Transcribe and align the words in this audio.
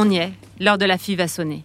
On 0.00 0.08
y 0.10 0.18
est, 0.18 0.30
l'heure 0.60 0.78
de 0.78 0.84
la 0.84 0.96
FIV 0.96 1.22
a 1.22 1.26
sonné. 1.26 1.64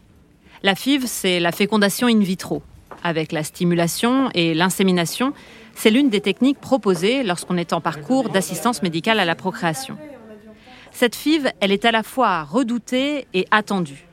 La 0.64 0.74
FIV, 0.74 1.06
c'est 1.06 1.40
la 1.40 1.51
fécondation 1.51 2.08
in 2.08 2.17
vitro. 2.17 2.63
Avec 3.04 3.32
la 3.32 3.43
stimulation 3.43 4.32
et 4.33 4.56
l'insémination, 4.56 5.33
c'est 5.75 5.92
l'une 5.92 6.09
des 6.09 6.20
techniques 6.20 6.59
proposées 6.59 7.22
lorsqu'on 7.22 7.58
est 7.58 7.74
en 7.74 7.80
parcours 7.80 8.30
d'assistance 8.30 8.82
médicale 8.82 9.20
à 9.20 9.25
la 9.25 9.36
procréation. 9.36 10.00
Cette 10.89 11.15
FIV, 11.15 11.51
elle 11.59 11.71
est 11.71 11.86
à 11.86 11.91
la 11.91 12.01
fois 12.01 12.41
redoutée 12.41 13.27
et 13.36 13.46
attendue. 13.51 14.07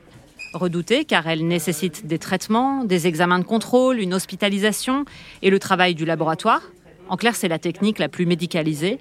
Redoutée 0.53 1.03
car 1.03 1.27
elle 1.27 1.47
nécessite 1.47 2.05
des 2.05 2.19
traitements, 2.19 2.83
des 2.83 3.07
examens 3.07 3.39
de 3.39 3.43
contrôle, 3.43 3.99
une 3.99 4.13
hospitalisation 4.13 5.03
et 5.41 5.49
le 5.49 5.57
travail 5.57 5.95
du 5.95 6.05
laboratoire. 6.05 6.61
En 7.09 7.17
clair, 7.17 7.35
c'est 7.35 7.47
la 7.47 7.57
technique 7.57 7.97
la 7.97 8.07
plus 8.07 8.27
médicalisée. 8.27 8.99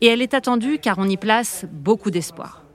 Et 0.00 0.06
elle 0.06 0.22
est 0.22 0.34
attendue 0.34 0.80
car 0.82 0.98
on 0.98 1.08
y 1.08 1.16
place 1.16 1.66
beaucoup 1.70 2.10
d'espoir. 2.10 2.65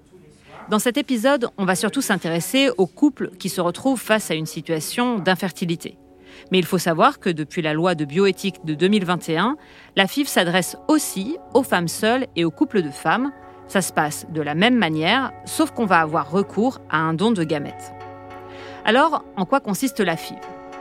Dans 0.72 0.80
cet 0.80 0.98
épisode, 0.98 1.50
on 1.58 1.66
va 1.66 1.76
surtout 1.76 2.02
s'intéresser 2.02 2.70
aux 2.78 2.88
couples 2.88 3.32
qui 3.38 3.50
se 3.50 3.60
retrouvent 3.60 4.00
face 4.00 4.32
à 4.32 4.36
une 4.36 4.46
situation 4.46 5.20
d'infertilité. 5.20 5.98
Mais 6.50 6.60
il 6.60 6.66
faut 6.66 6.78
savoir 6.78 7.20
que 7.20 7.30
depuis 7.30 7.62
la 7.62 7.74
loi 7.74 7.94
de 7.94 8.06
bioéthique 8.06 8.64
de 8.64 8.74
2021, 8.74 9.58
la 9.98 10.08
FIV 10.08 10.30
s'adresse 10.30 10.78
aussi 10.88 11.36
aux 11.54 11.64
femmes 11.64 11.90
seules 11.90 12.26
et 12.38 12.46
aux 12.46 12.52
couples 12.52 12.84
de 12.84 12.90
femmes. 12.90 13.34
Ça 13.68 13.82
se 13.82 13.92
passe 13.92 14.26
de 14.30 14.42
la 14.42 14.56
même 14.56 14.78
manière, 14.78 15.34
sauf 15.44 15.72
qu'on 15.72 15.86
va 15.86 16.00
avoir 16.00 16.32
recours 16.32 16.80
à 16.90 17.00
un 17.00 17.14
don 17.14 17.34
de 17.34 17.44
gamètes. 17.44 17.92
Alors, 18.86 19.26
en 19.36 19.44
quoi 19.44 19.60
consiste 19.60 20.00
la 20.00 20.16
FIV 20.16 20.40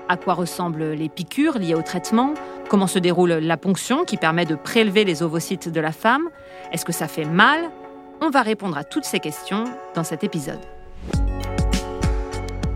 À 0.08 0.16
quoi 0.16 0.34
ressemblent 0.34 0.92
les 0.92 1.08
piqûres 1.08 1.58
liées 1.58 1.74
au 1.74 1.82
traitement? 1.82 2.34
Comment 2.68 2.86
se 2.86 3.00
déroule 3.00 3.32
la 3.32 3.56
ponction 3.56 4.04
qui 4.04 4.18
permet 4.18 4.44
de 4.46 4.54
prélever 4.54 5.02
les 5.02 5.24
ovocytes 5.24 5.68
de 5.68 5.80
la 5.80 5.90
femme? 5.90 6.28
Est-ce 6.70 6.84
que 6.84 6.92
ça 6.92 7.08
fait 7.08 7.24
mal? 7.24 7.72
On 8.20 8.30
va 8.30 8.42
répondre 8.42 8.76
à 8.76 8.84
toutes 8.84 9.04
ces 9.04 9.18
questions 9.18 9.64
dans 9.94 10.04
cet 10.04 10.24
épisode. 10.24 10.60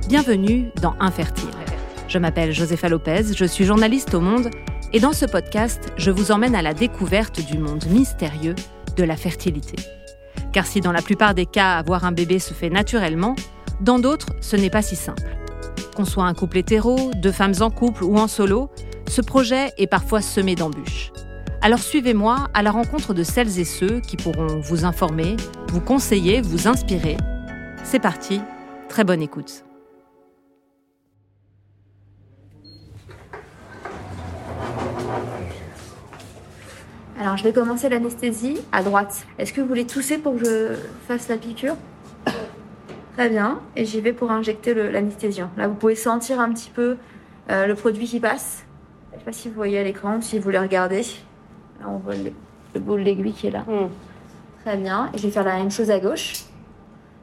Bienvenue 0.09 0.71
dans 0.81 0.95
Infertile. 1.01 1.49
Je 2.09 2.19
m'appelle 2.19 2.53
Josefa 2.53 2.89
Lopez, 2.89 3.35
je 3.37 3.45
suis 3.45 3.65
journaliste 3.65 4.15
au 4.15 4.21
Monde 4.21 4.51
et 4.93 5.01
dans 5.01 5.13
ce 5.13 5.27
podcast, 5.27 5.93
je 5.97 6.11
vous 6.11 6.31
emmène 6.31 6.55
à 6.55 6.63
la 6.63 6.73
découverte 6.73 7.45
du 7.45 7.59
monde 7.59 7.85
mystérieux 7.87 8.55
de 8.97 9.05
la 9.05 9.17
fertilité. 9.17 9.77
Car 10.53 10.67
si 10.67 10.81
dans 10.81 10.93
la 10.93 11.03
plupart 11.03 11.35
des 11.35 11.47
cas 11.47 11.73
avoir 11.73 12.05
un 12.05 12.13
bébé 12.13 12.39
se 12.39 12.55
fait 12.55 12.71
naturellement, 12.71 13.35
dans 13.81 13.99
d'autres, 13.99 14.29
ce 14.41 14.57
n'est 14.57 14.71
pas 14.71 14.83
si 14.83 14.97
simple. 14.97 15.37
Qu'on 15.97 16.05
soit 16.05 16.25
un 16.25 16.35
couple 16.35 16.59
hétéro, 16.59 17.11
deux 17.17 17.33
femmes 17.33 17.55
en 17.61 17.71
couple 17.71 18.05
ou 18.05 18.17
en 18.19 18.29
solo, 18.29 18.71
ce 19.09 19.21
projet 19.21 19.73
est 19.79 19.89
parfois 19.89 20.23
semé 20.23 20.55
d'embûches. 20.55 21.11
Alors 21.65 21.79
suivez-moi 21.79 22.51
à 22.53 22.63
la 22.63 22.71
rencontre 22.71 23.15
de 23.15 23.23
celles 23.23 23.59
et 23.59 23.65
ceux 23.65 24.01
qui 24.01 24.19
pourront 24.19 24.61
vous 24.61 24.85
informer, 24.85 25.35
vous 25.69 25.81
conseiller, 25.81 26.43
vous 26.43 26.69
inspirer. 26.69 27.17
C'est 27.85 28.01
parti, 28.01 28.43
très 28.91 29.03
bonne 29.03 29.23
écoute. 29.23 29.65
Alors 37.19 37.39
je 37.39 37.45
vais 37.45 37.55
commencer 37.55 37.89
l'anesthésie 37.89 38.59
à 38.71 38.83
droite. 38.83 39.25
Est-ce 39.39 39.55
que 39.55 39.63
vous 39.63 39.67
voulez 39.67 39.87
tousser 39.87 40.19
pour 40.19 40.37
que 40.37 40.45
je 40.45 40.75
fasse 41.09 41.31
la 41.31 41.39
piqûre? 41.39 41.77
Très 43.17 43.31
bien. 43.31 43.63
Et 43.75 43.87
j'y 43.87 44.03
vais 44.03 44.13
pour 44.13 44.31
injecter 44.31 44.75
l'anesthésiant. 44.75 45.51
Là, 45.57 45.69
vous 45.69 45.77
pouvez 45.77 45.97
sentir 45.97 46.41
un 46.41 46.53
petit 46.53 46.69
peu 46.69 46.99
euh, 47.49 47.67
le 47.67 47.75
produit 47.75 48.05
qui 48.05 48.21
passe. 48.21 48.67
Je 49.13 49.15
ne 49.15 49.21
sais 49.21 49.25
pas 49.25 49.33
si 49.33 49.49
vous 49.49 49.55
voyez 49.55 49.79
à 49.79 49.83
l'écran, 49.83 50.21
si 50.21 50.39
vous 50.39 50.51
le 50.51 50.61
regardez 50.61 51.07
on 51.89 51.99
voit 51.99 52.15
le, 52.15 52.81
bout 52.81 52.97
de 52.97 53.03
l'aiguille 53.03 53.33
qui 53.33 53.49
est 53.49 53.51
là. 53.51 53.61
Hmm. 53.61 53.89
Très 54.65 54.77
bien. 54.77 55.11
Et 55.13 55.19
je 55.19 55.25
vais 55.25 55.31
faire 55.31 55.45
la 55.45 55.59
même 55.59 55.71
chose 55.71 55.91
à 55.91 55.99
gauche. 55.99 56.45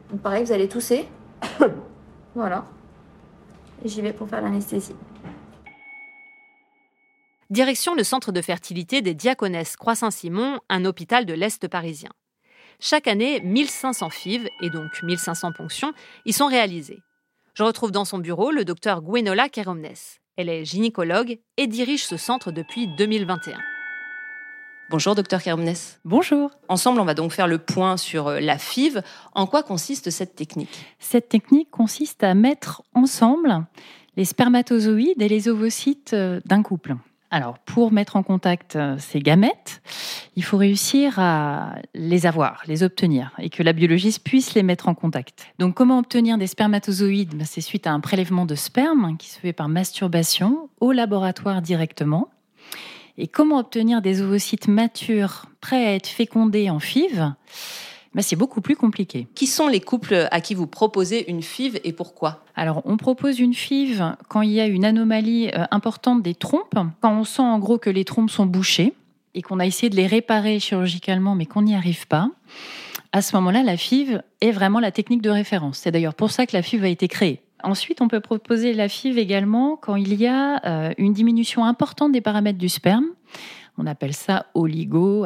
Donc 0.10 0.22
pareil, 0.22 0.44
vous 0.44 0.52
allez 0.52 0.68
tousser. 0.68 1.08
voilà. 2.36 2.66
Et 3.84 3.90
j'y 3.90 4.02
vais 4.02 4.14
pour 4.14 4.30
faire 4.30 4.42
l'anesthésie. 4.42 4.96
Direction 7.50 7.96
le 7.96 8.04
centre 8.04 8.32
de 8.32 8.42
fertilité 8.42 9.02
des 9.02 9.14
Diaconesses 9.14 9.76
Croix-Saint-Simon, 9.76 10.60
un 10.70 10.86
hôpital 10.86 11.26
de 11.26 11.34
l'Est 11.34 11.68
parisien. 11.68 12.12
Chaque 12.80 13.08
année, 13.08 13.42
1500 13.42 14.10
FIV, 14.10 14.48
et 14.62 14.70
donc 14.70 15.04
1500 15.04 15.52
ponctions, 15.52 15.94
y 16.26 16.34
sont 16.34 16.48
réalisées. 16.48 17.00
Je 17.54 17.64
retrouve 17.64 17.92
dans 17.92 18.06
son 18.06 18.20
bureau 18.20 18.52
le 18.52 18.64
docteur 18.64 19.02
Gwenola 19.02 19.50
Keromnes. 19.50 19.94
Elle 20.38 20.50
est 20.50 20.64
gynécologue 20.64 21.40
et 21.58 21.68
dirige 21.68 22.06
ce 22.06 22.16
centre 22.16 22.52
depuis 22.52 22.88
2021. 22.96 23.58
Bonjour, 24.92 25.16
docteur 25.16 25.42
Kermnes. 25.42 25.74
Bonjour. 26.04 26.52
Ensemble, 26.68 27.00
on 27.00 27.06
va 27.06 27.14
donc 27.14 27.32
faire 27.32 27.48
le 27.48 27.60
point 27.60 27.96
sur 27.96 28.28
euh, 28.28 28.40
la 28.42 28.58
FIV. 28.58 29.02
En 29.34 29.48
quoi 29.48 29.64
consiste 29.64 30.10
cette 30.10 30.36
technique? 30.36 30.86
Cette 31.00 31.30
technique 31.30 31.72
consiste 31.72 32.26
à 32.26 32.34
mettre 32.34 32.84
ensemble 32.94 33.66
les 34.18 34.26
spermatozoïdes 34.26 35.22
et 35.22 35.30
les 35.30 35.48
ovocytes 35.48 36.12
euh, 36.12 36.42
d'un 36.44 36.62
couple. 36.62 36.98
Alors, 37.30 37.58
pour 37.60 37.94
mettre 37.94 38.18
en 38.18 38.24
contact 38.24 38.76
euh, 38.76 38.98
ces 39.00 39.22
gamètes, 39.22 39.82
il 40.36 40.44
faut 40.44 40.58
réussir 40.58 41.20
à 41.20 41.76
les 41.94 42.26
avoir, 42.26 42.62
les 42.68 42.84
obtenir, 42.84 43.32
et 43.40 43.50
que 43.50 43.64
la 43.64 43.72
biologiste 43.72 44.22
puisse 44.26 44.56
les 44.56 44.64
mettre 44.64 44.90
en 44.90 44.94
contact. 44.94 45.48
Donc, 45.58 45.74
comment 45.74 46.00
obtenir 46.00 46.38
des 46.38 46.48
spermatozoïdes? 46.48 47.38
Ben, 47.38 47.46
C'est 47.46 47.62
suite 47.62 47.88
à 47.88 47.94
un 47.94 48.02
prélèvement 48.02 48.46
de 48.46 48.56
sperme 48.56 49.16
qui 49.16 49.30
se 49.30 49.40
fait 49.40 49.54
par 49.54 49.70
masturbation 49.70 50.68
au 50.82 50.92
laboratoire 50.92 51.62
directement. 51.62 52.28
Et 53.18 53.28
comment 53.28 53.60
obtenir 53.60 54.02
des 54.02 54.22
ovocytes 54.22 54.68
matures 54.68 55.46
prêts 55.60 55.86
à 55.86 55.96
être 55.96 56.08
fécondés 56.08 56.70
en 56.70 56.80
FIV? 56.80 57.34
Ben, 58.14 58.22
c'est 58.22 58.36
beaucoup 58.36 58.60
plus 58.60 58.76
compliqué. 58.76 59.28
Qui 59.36 59.48
sont 59.48 59.68
les 59.68 59.80
couples 59.80 60.28
à 60.32 60.42
qui 60.42 60.54
vous 60.54 60.68
proposez 60.68 61.30
une 61.30 61.42
FIV 61.42 61.80
et 61.86 61.94
pourquoi? 61.94 62.44
Alors, 62.56 62.82
on 62.84 62.98
propose 62.98 63.40
une 63.40 63.54
FIV 63.54 64.16
quand 64.28 64.42
il 64.42 64.52
y 64.52 64.60
a 64.60 64.66
une 64.66 64.84
anomalie 64.84 65.50
euh, 65.50 65.64
importante 65.72 66.22
des 66.22 66.36
trompes, 66.36 66.78
quand 67.00 67.14
on 67.14 67.24
sent 67.24 67.42
en 67.42 67.58
gros 67.58 67.78
que 67.78 67.90
les 67.90 68.04
trompes 68.04 68.30
sont 68.30 68.46
bouchées 68.46 68.94
et 69.34 69.42
qu'on 69.42 69.60
a 69.60 69.66
essayé 69.66 69.90
de 69.90 69.96
les 69.96 70.08
réparer 70.08 70.60
chirurgicalement 70.60 71.36
mais 71.36 71.46
qu'on 71.46 71.62
n'y 71.62 71.76
arrive 71.76 72.06
pas. 72.08 72.30
À 73.14 73.22
ce 73.22 73.36
moment-là, 73.38 73.64
la 73.64 73.78
FIV 73.78 74.22
est 74.42 74.52
vraiment 74.52 74.80
la 74.80 74.92
technique 74.92 75.22
de 75.22 75.30
référence. 75.30 75.80
C'est 75.80 75.92
d'ailleurs 75.92 76.14
pour 76.14 76.32
ça 76.32 76.46
que 76.46 76.56
la 76.56 76.62
FIV 76.62 76.84
a 76.84 76.90
été 76.90 77.08
créée. 77.08 77.42
Ensuite, 77.64 78.02
on 78.02 78.08
peut 78.08 78.20
proposer 78.20 78.74
la 78.74 78.88
FIV 78.90 79.18
également 79.18 79.76
quand 79.76 79.96
il 79.96 80.14
y 80.14 80.28
a 80.28 80.66
euh, 80.66 80.94
une 80.98 81.14
diminution 81.14 81.66
importante 81.66 82.12
des 82.12 82.22
paramètres 82.22 82.60
du 82.60 82.70
sperme. 82.70 83.06
On 83.78 83.86
appelle 83.86 84.14
ça 84.14 84.48
oligo, 84.54 85.26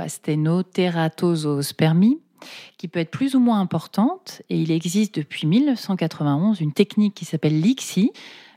qui 2.78 2.88
peut 2.88 3.00
être 3.00 3.12
plus 3.12 3.36
ou 3.36 3.40
moins 3.40 3.60
importante. 3.60 4.42
Et 4.50 4.60
il 4.60 4.72
existe 4.72 5.16
depuis 5.16 5.48
1991 5.48 6.62
une 6.62 6.74
technique 6.74 7.16
qui 7.16 7.26
s'appelle 7.26 7.60
l'ICSI, 7.60 8.12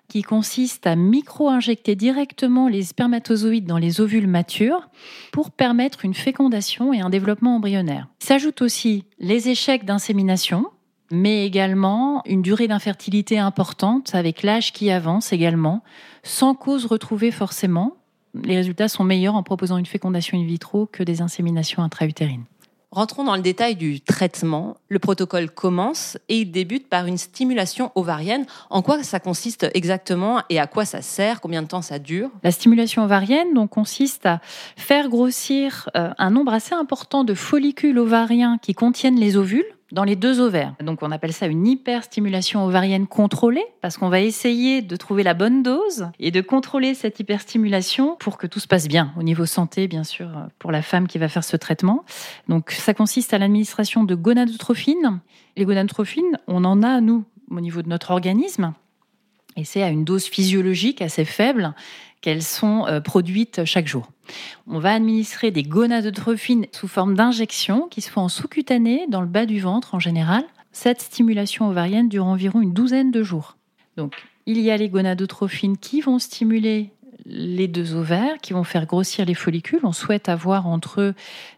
qui 0.08 0.22
consiste 0.22 0.86
à 0.86 0.96
micro-injecter 0.96 1.94
directement 1.94 2.68
les 2.68 2.82
spermatozoïdes 2.82 3.66
dans 3.66 3.76
les 3.76 4.00
ovules 4.00 4.26
matures 4.26 4.88
pour 5.32 5.50
permettre 5.50 6.04
une 6.04 6.14
fécondation 6.14 6.92
et 6.94 7.00
un 7.00 7.10
développement 7.10 7.56
embryonnaire. 7.56 8.08
S'ajoutent 8.18 8.62
aussi 8.62 9.04
les 9.18 9.50
échecs 9.50 9.84
d'insémination, 9.84 10.66
mais 11.10 11.46
également 11.46 12.22
une 12.26 12.42
durée 12.42 12.68
d'infertilité 12.68 13.38
importante 13.38 14.14
avec 14.14 14.42
l'âge 14.42 14.72
qui 14.72 14.90
avance 14.90 15.32
également, 15.32 15.82
sans 16.22 16.54
cause 16.54 16.86
retrouvée 16.86 17.30
forcément. 17.30 17.96
Les 18.34 18.56
résultats 18.56 18.88
sont 18.88 19.04
meilleurs 19.04 19.34
en 19.34 19.42
proposant 19.42 19.78
une 19.78 19.86
fécondation 19.86 20.38
in 20.38 20.44
vitro 20.44 20.86
que 20.86 21.02
des 21.02 21.22
inséminations 21.22 21.82
intra-utérines. 21.82 22.44
Rentrons 22.90 23.24
dans 23.24 23.36
le 23.36 23.42
détail 23.42 23.76
du 23.76 24.00
traitement. 24.00 24.78
Le 24.88 24.98
protocole 24.98 25.50
commence 25.50 26.16
et 26.30 26.40
il 26.40 26.50
débute 26.50 26.88
par 26.88 27.04
une 27.04 27.18
stimulation 27.18 27.92
ovarienne. 27.96 28.46
En 28.70 28.80
quoi 28.80 29.02
ça 29.02 29.20
consiste 29.20 29.66
exactement 29.74 30.40
et 30.48 30.58
à 30.58 30.66
quoi 30.66 30.86
ça 30.86 31.02
sert? 31.02 31.42
Combien 31.42 31.62
de 31.62 31.68
temps 31.68 31.82
ça 31.82 31.98
dure? 31.98 32.30
La 32.42 32.50
stimulation 32.50 33.04
ovarienne 33.04 33.52
donc, 33.52 33.70
consiste 33.70 34.24
à 34.24 34.40
faire 34.76 35.10
grossir 35.10 35.90
euh, 35.96 36.12
un 36.16 36.30
nombre 36.30 36.54
assez 36.54 36.74
important 36.74 37.24
de 37.24 37.34
follicules 37.34 37.98
ovariens 37.98 38.56
qui 38.56 38.74
contiennent 38.74 39.20
les 39.20 39.36
ovules 39.36 39.77
dans 39.92 40.04
les 40.04 40.16
deux 40.16 40.40
ovaires. 40.40 40.74
Donc 40.82 41.02
on 41.02 41.10
appelle 41.10 41.32
ça 41.32 41.46
une 41.46 41.66
hyperstimulation 41.66 42.64
ovarienne 42.64 43.06
contrôlée 43.06 43.64
parce 43.80 43.96
qu'on 43.96 44.08
va 44.08 44.20
essayer 44.20 44.82
de 44.82 44.96
trouver 44.96 45.22
la 45.22 45.34
bonne 45.34 45.62
dose 45.62 46.08
et 46.18 46.30
de 46.30 46.40
contrôler 46.40 46.94
cette 46.94 47.20
hyperstimulation 47.20 48.16
pour 48.18 48.38
que 48.38 48.46
tout 48.46 48.60
se 48.60 48.66
passe 48.66 48.88
bien 48.88 49.12
au 49.18 49.22
niveau 49.22 49.46
santé 49.46 49.88
bien 49.88 50.04
sûr 50.04 50.30
pour 50.58 50.72
la 50.72 50.82
femme 50.82 51.08
qui 51.08 51.18
va 51.18 51.28
faire 51.28 51.44
ce 51.44 51.56
traitement. 51.56 52.04
Donc 52.48 52.70
ça 52.70 52.94
consiste 52.94 53.32
à 53.32 53.38
l'administration 53.38 54.04
de 54.04 54.14
gonadotrophines. 54.14 55.20
Les 55.56 55.64
gonadotrophines, 55.64 56.38
on 56.46 56.64
en 56.64 56.82
a 56.82 57.00
nous 57.00 57.24
au 57.50 57.60
niveau 57.60 57.82
de 57.82 57.88
notre 57.88 58.10
organisme 58.10 58.74
et 59.58 59.64
c'est 59.64 59.82
à 59.82 59.88
une 59.88 60.04
dose 60.04 60.24
physiologique 60.24 61.02
assez 61.02 61.24
faible 61.24 61.74
qu'elles 62.20 62.44
sont 62.44 62.86
euh, 62.86 63.00
produites 63.00 63.64
chaque 63.64 63.88
jour. 63.88 64.08
On 64.68 64.78
va 64.78 64.92
administrer 64.94 65.50
des 65.50 65.64
gonadotrophines 65.64 66.66
sous 66.72 66.86
forme 66.86 67.14
d'injection 67.14 67.88
qui 67.88 68.00
se 68.00 68.08
font 68.10 68.20
en 68.20 68.28
sous-cutané 68.28 69.06
dans 69.08 69.20
le 69.20 69.26
bas 69.26 69.46
du 69.46 69.58
ventre 69.58 69.96
en 69.96 69.98
général. 69.98 70.44
Cette 70.70 71.00
stimulation 71.00 71.68
ovarienne 71.68 72.08
dure 72.08 72.26
environ 72.26 72.60
une 72.60 72.72
douzaine 72.72 73.10
de 73.10 73.24
jours. 73.24 73.56
Donc, 73.96 74.14
il 74.46 74.60
y 74.60 74.70
a 74.70 74.76
les 74.76 74.88
gonadotrophines 74.88 75.76
qui 75.76 76.02
vont 76.02 76.20
stimuler 76.20 76.92
les 77.26 77.66
deux 77.66 77.94
ovaires 77.94 78.38
qui 78.40 78.52
vont 78.52 78.64
faire 78.64 78.86
grossir 78.86 79.24
les 79.26 79.34
follicules. 79.34 79.80
On 79.82 79.92
souhaite 79.92 80.28
avoir 80.28 80.68
entre 80.68 81.14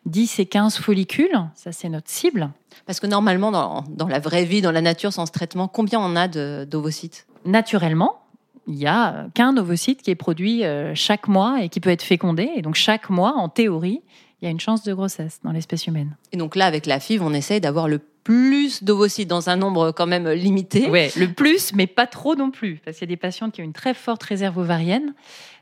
10 0.06 0.41
et 0.41 0.46
15 0.46 0.79
follicules, 0.79 1.38
ça 1.55 1.70
c'est 1.70 1.91
notre 1.91 2.08
cible. 2.08 2.50
Parce 2.87 2.99
que 2.99 3.06
normalement, 3.06 3.53
dans, 3.88 4.08
la 4.08 4.19
vraie 4.19 4.44
vie, 4.44 4.62
dans 4.62 4.73
la 4.73 4.81
nature, 4.81 5.12
sans 5.12 5.26
ce 5.26 5.32
traitement, 5.32 5.69
combien 5.69 6.00
on 6.00 6.17
a 6.17 6.29
d'ovocytes? 6.64 7.26
Naturellement, 7.44 8.20
il 8.66 8.75
n'y 8.75 8.87
a 8.87 9.26
qu'un 9.34 9.56
ovocyte 9.56 10.02
qui 10.02 10.10
est 10.10 10.16
produit 10.16 10.64
euh, 10.64 10.94
chaque 10.94 11.28
mois 11.28 11.62
et 11.62 11.69
qui 11.69 11.81
peut 11.81 11.90
être 11.90 12.02
fécondé. 12.02 12.50
Et 12.54 12.62
donc 12.62 12.75
chaque 12.75 13.10
mois, 13.10 13.34
en 13.37 13.48
théorie, 13.48 14.02
il 14.40 14.44
y 14.44 14.48
a 14.48 14.50
une 14.50 14.60
chance 14.60 14.82
de 14.82 14.94
grossesse 14.94 15.40
dans 15.42 15.52
l'espèce 15.52 15.87
humaine. 15.87 16.16
Et 16.32 16.37
donc 16.37 16.56
là, 16.56 16.66
avec 16.66 16.87
la 16.87 17.00
FIV, 17.00 17.22
on 17.22 17.32
essaye 17.32 17.60
d'avoir 17.60 17.88
le 17.88 18.00
plus 18.25 18.84
d'ovocytes 18.84 19.28
dans 19.28 19.49
un 19.49 19.56
nombre 19.56 19.93
quand 19.93 20.06
même 20.06 20.28
limité. 20.28 20.88
Le 21.17 21.26
plus, 21.26 21.72
mais 21.75 21.87
pas 21.87 22.06
trop 22.06 22.34
non 22.34 22.50
plus, 22.50 22.81
parce 22.84 22.99
qu'il 22.99 23.08
y 23.08 23.11
a 23.11 23.14
des 23.14 23.17
patientes 23.17 23.52
qui 23.52 23.62
ont 23.62 23.64
une 23.64 23.72
très 23.72 23.94
forte 23.94 24.22
réserve 24.22 24.58
ovarienne, 24.58 25.14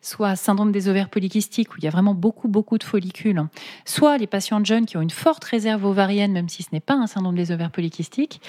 soit 0.03 0.37
syndrome 0.37 0.73
des 0.73 0.89
ovaires 0.89 1.09
polykystiques, 1.09 1.73
où 1.75 1.79
il 1.79 1.85
y 1.85 1.87
a 1.89 1.91
vraiment 1.91 2.15
beaucoup, 2.15 2.49
beaucoup 2.49 2.79
de 2.79 2.85
follicules, 2.85 3.43
soit 3.85 4.19
les 4.19 4.27
patientes 4.27 4.67
jeunes 4.67 4.87
qui 4.87 4.97
ont 4.97 5.03
une 5.03 5.11
forte 5.11 5.45
réserve 5.45 5.85
ovarienne, 5.85 6.33
même 6.33 6.49
si 6.49 6.63
ce 6.63 6.69
n'est 6.73 6.81
pas 6.81 6.95
un 6.95 7.07
syndrome 7.07 7.35
des 7.35 7.53
ovaires 7.53 7.71
polykystiques. 7.71 8.41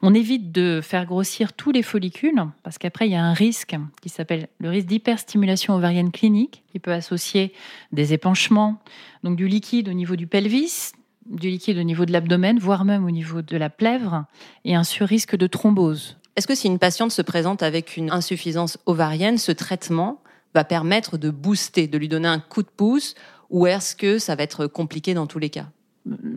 On 0.00 0.14
évite 0.14 0.52
de 0.52 0.80
faire 0.82 1.06
grossir 1.06 1.52
tous 1.52 1.72
les 1.72 1.82
follicules, 1.82 2.44
parce 2.62 2.78
qu'après, 2.78 3.08
il 3.08 3.12
y 3.12 3.16
a 3.16 3.22
un 3.22 3.32
risque 3.32 3.76
qui 4.00 4.08
s'appelle 4.08 4.48
le 4.58 4.70
risque 4.70 4.86
d'hyperstimulation 4.86 5.74
ovarienne 5.74 6.10
clinique, 6.10 6.62
qui 6.70 6.78
peut 6.78 6.92
associer 6.92 7.52
des 7.92 8.12
épanchements, 8.12 8.80
donc 9.24 9.36
du 9.36 9.48
liquide 9.48 9.88
au 9.88 9.92
niveau 9.92 10.16
du 10.16 10.26
pelvis, 10.26 10.92
du 11.26 11.48
liquide 11.48 11.78
au 11.78 11.82
niveau 11.82 12.04
de 12.04 12.12
l'abdomen, 12.12 12.58
voire 12.58 12.84
même 12.84 13.04
au 13.04 13.10
niveau 13.10 13.42
de 13.42 13.56
la 13.56 13.70
plèvre, 13.70 14.24
et 14.64 14.74
un 14.74 14.84
surrisque 14.84 15.36
de 15.36 15.46
thrombose. 15.46 16.16
Est-ce 16.36 16.46
que 16.46 16.54
si 16.54 16.66
une 16.66 16.78
patiente 16.78 17.12
se 17.12 17.22
présente 17.22 17.62
avec 17.62 17.96
une 17.96 18.10
insuffisance 18.10 18.78
ovarienne, 18.86 19.38
ce 19.38 19.52
traitement 19.52 20.22
va 20.54 20.64
permettre 20.64 21.18
de 21.18 21.30
booster, 21.30 21.86
de 21.86 21.98
lui 21.98 22.08
donner 22.08 22.28
un 22.28 22.40
coup 22.40 22.62
de 22.62 22.68
pouce, 22.68 23.14
ou 23.50 23.66
est-ce 23.66 23.94
que 23.94 24.18
ça 24.18 24.34
va 24.34 24.42
être 24.42 24.66
compliqué 24.66 25.14
dans 25.14 25.26
tous 25.26 25.38
les 25.38 25.50
cas? 25.50 25.66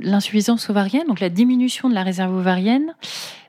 L'insuffisance 0.02 0.70
ovarienne, 0.70 1.08
donc 1.08 1.20
la 1.20 1.30
diminution 1.30 1.90
de 1.90 1.96
la 1.96 2.04
réserve 2.04 2.36
ovarienne, 2.36 2.94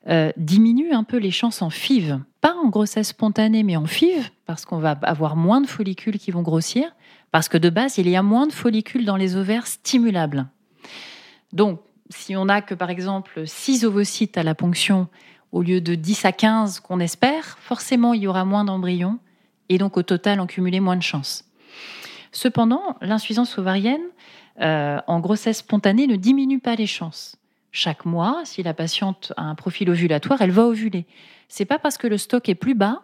euh, 0.09 0.31
diminue 0.37 0.93
un 0.93 1.05
peu 1.05 1.19
les 1.19 1.33
chances 1.33 1.63
en 1.63 1.69
FIV. 1.69 2.21
Pas 2.41 2.55
en 2.55 2.69
grossesse 2.69 3.09
spontanée, 3.09 3.65
mais 3.65 3.77
en 3.77 3.87
FIV, 3.87 4.31
parce 4.47 4.65
qu'on 4.65 4.79
va 4.79 4.93
avoir 5.03 5.37
moins 5.37 5.61
de 5.61 5.67
follicules 5.67 6.19
qui 6.19 6.31
vont 6.31 6.43
grossir, 6.43 6.95
parce 7.33 7.49
que 7.49 7.59
de 7.59 7.69
base, 7.69 7.99
il 7.99 8.09
y 8.09 8.17
a 8.17 8.23
moins 8.23 8.47
de 8.47 8.53
follicules 8.53 9.05
dans 9.05 9.17
les 9.17 9.37
ovaires 9.37 9.67
stimulables. 9.67 10.47
Donc, 11.53 11.81
si 12.11 12.37
on 12.37 12.47
n'a 12.47 12.63
que 12.63 12.75
par 12.75 12.91
exemple 12.91 13.47
6 13.47 13.85
ovocytes 13.85 14.39
à 14.39 14.43
la 14.43 14.55
ponction 14.55 15.09
au 15.53 15.63
lieu 15.63 15.81
de 15.81 15.95
10 15.95 16.25
à 16.25 16.33
15 16.33 16.81
qu'on 16.81 17.01
espère, 17.01 17.59
forcément 17.61 18.15
il 18.15 18.23
y 18.23 18.27
aura 18.27 18.45
moins 18.45 18.65
d'embryons 18.65 19.19
et 19.69 19.79
donc 19.79 19.97
au 19.97 20.03
total 20.03 20.41
en 20.41 20.47
cumuler 20.47 20.81
moins 20.81 20.97
de 20.97 21.03
chances. 21.03 21.45
Cependant, 22.33 22.97
l'insuffisance 23.01 23.59
ovarienne 23.59 24.03
euh, 24.61 25.01
en 25.07 25.21
grossesse 25.21 25.59
spontanée 25.59 26.07
ne 26.07 26.17
diminue 26.17 26.61
pas 26.61 26.75
les 26.75 26.87
chances. 26.87 27.37
Chaque 27.73 28.05
mois, 28.05 28.43
si 28.45 28.63
la 28.63 28.75
patiente 28.75 29.33
a 29.37 29.43
un 29.43 29.55
profil 29.55 29.91
ovulatoire, 29.91 30.41
elle 30.41 30.51
va 30.51 30.67
ovuler. 30.67 31.07
C'est 31.49 31.65
pas 31.65 31.79
parce 31.79 31.99
que 31.99 32.07
le 32.07 32.19
stock 32.19 32.49
est 32.49 32.55
plus 32.55 32.75
bas 32.75 33.03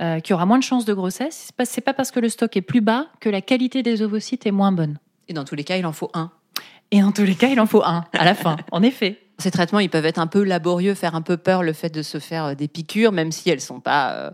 euh, 0.00 0.20
qu'il 0.20 0.32
y 0.32 0.34
aura 0.34 0.46
moins 0.46 0.58
de 0.58 0.62
chances 0.62 0.84
de 0.84 0.94
grossesse. 0.94 1.52
C'est 1.62 1.82
pas, 1.82 1.92
pas 1.92 1.96
parce 1.96 2.10
que 2.10 2.20
le 2.20 2.28
stock 2.28 2.56
est 2.56 2.62
plus 2.62 2.80
bas 2.80 3.06
que 3.20 3.28
la 3.28 3.40
qualité 3.40 3.82
des 3.82 4.02
ovocytes 4.02 4.46
est 4.46 4.52
moins 4.52 4.72
bonne. 4.72 4.98
Et 5.28 5.32
dans 5.32 5.44
tous 5.44 5.54
les 5.54 5.64
cas, 5.64 5.76
il 5.76 5.86
en 5.86 5.92
faut 5.92 6.10
un. 6.14 6.30
Et 6.94 7.02
en 7.02 7.10
tous 7.10 7.24
les 7.24 7.34
cas, 7.34 7.48
il 7.48 7.58
en 7.58 7.66
faut 7.66 7.82
un 7.82 8.04
à 8.16 8.24
la 8.24 8.36
fin, 8.36 8.56
en 8.70 8.80
effet. 8.80 9.18
Ces 9.38 9.50
traitements, 9.50 9.80
ils 9.80 9.90
peuvent 9.90 10.06
être 10.06 10.20
un 10.20 10.28
peu 10.28 10.44
laborieux, 10.44 10.94
faire 10.94 11.16
un 11.16 11.22
peu 11.22 11.36
peur 11.36 11.64
le 11.64 11.72
fait 11.72 11.88
de 11.92 12.02
se 12.02 12.20
faire 12.20 12.44
euh, 12.44 12.54
des 12.54 12.68
piqûres, 12.68 13.10
même 13.10 13.32
si 13.32 13.50
elles 13.50 13.60
sont 13.60 13.80
pas. 13.80 14.12
Euh, 14.12 14.30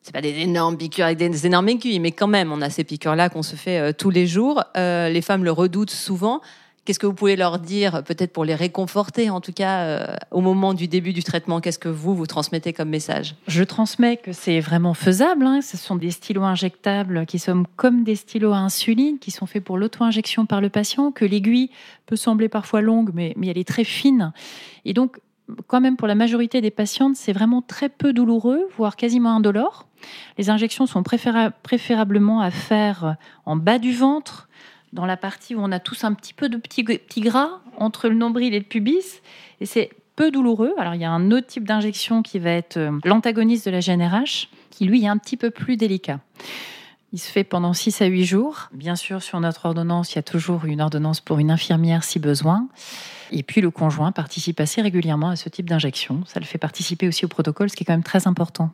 c'est 0.00 0.14
pas 0.14 0.22
des 0.22 0.38
énormes 0.38 0.78
piqûres 0.78 1.04
avec 1.04 1.18
des 1.18 1.44
énormes 1.44 1.68
aiguilles, 1.68 2.00
mais 2.00 2.12
quand 2.12 2.28
même, 2.28 2.50
on 2.50 2.62
a 2.62 2.70
ces 2.70 2.82
piqûres-là 2.82 3.28
qu'on 3.28 3.42
se 3.42 3.56
fait 3.56 3.78
euh, 3.78 3.92
tous 3.92 4.08
les 4.08 4.26
jours. 4.26 4.64
les 4.74 5.20
femmes 5.20 5.44
le 5.44 5.52
redoutent 5.52 5.90
souvent. 5.90 6.40
Qu'est-ce 6.86 7.00
que 7.00 7.06
vous 7.06 7.14
pouvez 7.14 7.34
leur 7.34 7.58
dire, 7.58 8.04
peut-être 8.04 8.32
pour 8.32 8.44
les 8.44 8.54
réconforter, 8.54 9.28
en 9.28 9.40
tout 9.40 9.52
cas 9.52 9.80
euh, 9.80 10.06
au 10.30 10.40
moment 10.40 10.72
du 10.72 10.86
début 10.86 11.12
du 11.12 11.24
traitement? 11.24 11.60
Qu'est-ce 11.60 11.80
que 11.80 11.88
vous, 11.88 12.14
vous 12.14 12.28
transmettez 12.28 12.72
comme 12.72 12.90
message? 12.90 13.34
Je 13.48 13.64
transmets 13.64 14.18
que 14.18 14.32
c'est 14.32 14.60
vraiment 14.60 14.94
faisable. 14.94 15.44
Hein. 15.46 15.62
Ce 15.62 15.76
sont 15.76 15.96
des 15.96 16.12
stylos 16.12 16.44
injectables 16.44 17.26
qui 17.26 17.40
sont 17.40 17.64
comme 17.74 18.04
des 18.04 18.14
stylos 18.14 18.52
à 18.52 18.58
insuline, 18.58 19.18
qui 19.18 19.32
sont 19.32 19.46
faits 19.46 19.64
pour 19.64 19.78
l'auto-injection 19.78 20.46
par 20.46 20.60
le 20.60 20.68
patient, 20.68 21.10
que 21.10 21.24
l'aiguille 21.24 21.70
peut 22.06 22.14
sembler 22.14 22.48
parfois 22.48 22.82
longue, 22.82 23.10
mais, 23.12 23.34
mais 23.36 23.48
elle 23.48 23.58
est 23.58 23.66
très 23.66 23.82
fine. 23.82 24.32
Et 24.84 24.92
donc, 24.92 25.18
quand 25.66 25.80
même, 25.80 25.96
pour 25.96 26.06
la 26.06 26.14
majorité 26.14 26.60
des 26.60 26.70
patientes, 26.70 27.16
c'est 27.16 27.32
vraiment 27.32 27.62
très 27.62 27.88
peu 27.88 28.12
douloureux, 28.12 28.68
voire 28.76 28.94
quasiment 28.94 29.34
indolore. 29.34 29.88
Les 30.38 30.50
injections 30.50 30.86
sont 30.86 31.02
préférablement 31.02 32.40
à 32.40 32.50
faire 32.50 33.16
en 33.44 33.56
bas 33.56 33.78
du 33.78 33.92
ventre, 33.92 34.45
dans 34.96 35.06
la 35.06 35.16
partie 35.16 35.54
où 35.54 35.60
on 35.60 35.70
a 35.70 35.78
tous 35.78 36.02
un 36.02 36.12
petit 36.14 36.34
peu 36.34 36.48
de 36.48 36.56
petits 36.56 37.20
gras 37.20 37.60
entre 37.76 38.08
le 38.08 38.16
nombril 38.16 38.52
et 38.54 38.58
le 38.58 38.64
pubis. 38.64 39.22
Et 39.60 39.66
c'est 39.66 39.90
peu 40.16 40.30
douloureux. 40.32 40.74
Alors, 40.78 40.94
il 40.94 41.00
y 41.00 41.04
a 41.04 41.10
un 41.10 41.30
autre 41.30 41.46
type 41.46 41.68
d'injection 41.68 42.22
qui 42.22 42.40
va 42.40 42.50
être 42.50 42.78
euh, 42.78 42.98
l'antagoniste 43.04 43.66
de 43.66 43.70
la 43.70 43.80
GNRH, 43.80 44.48
qui 44.70 44.86
lui 44.86 45.04
est 45.04 45.08
un 45.08 45.18
petit 45.18 45.36
peu 45.36 45.50
plus 45.50 45.76
délicat. 45.76 46.18
Il 47.12 47.20
se 47.20 47.30
fait 47.30 47.44
pendant 47.44 47.72
6 47.72 48.02
à 48.02 48.06
8 48.06 48.24
jours. 48.24 48.68
Bien 48.72 48.96
sûr, 48.96 49.22
sur 49.22 49.38
notre 49.38 49.66
ordonnance, 49.66 50.12
il 50.12 50.16
y 50.16 50.18
a 50.18 50.22
toujours 50.22 50.64
une 50.64 50.80
ordonnance 50.80 51.20
pour 51.20 51.38
une 51.38 51.50
infirmière 51.50 52.02
si 52.02 52.18
besoin. 52.18 52.66
Et 53.30 53.42
puis 53.42 53.60
le 53.60 53.70
conjoint 53.70 54.12
participe 54.12 54.60
assez 54.60 54.82
régulièrement 54.82 55.28
à 55.28 55.36
ce 55.36 55.48
type 55.48 55.68
d'injection. 55.68 56.24
Ça 56.26 56.40
le 56.40 56.46
fait 56.46 56.58
participer 56.58 57.06
aussi 57.06 57.24
au 57.24 57.28
protocole, 57.28 57.70
ce 57.70 57.76
qui 57.76 57.84
est 57.84 57.86
quand 57.86 57.92
même 57.92 58.02
très 58.02 58.26
important. 58.26 58.70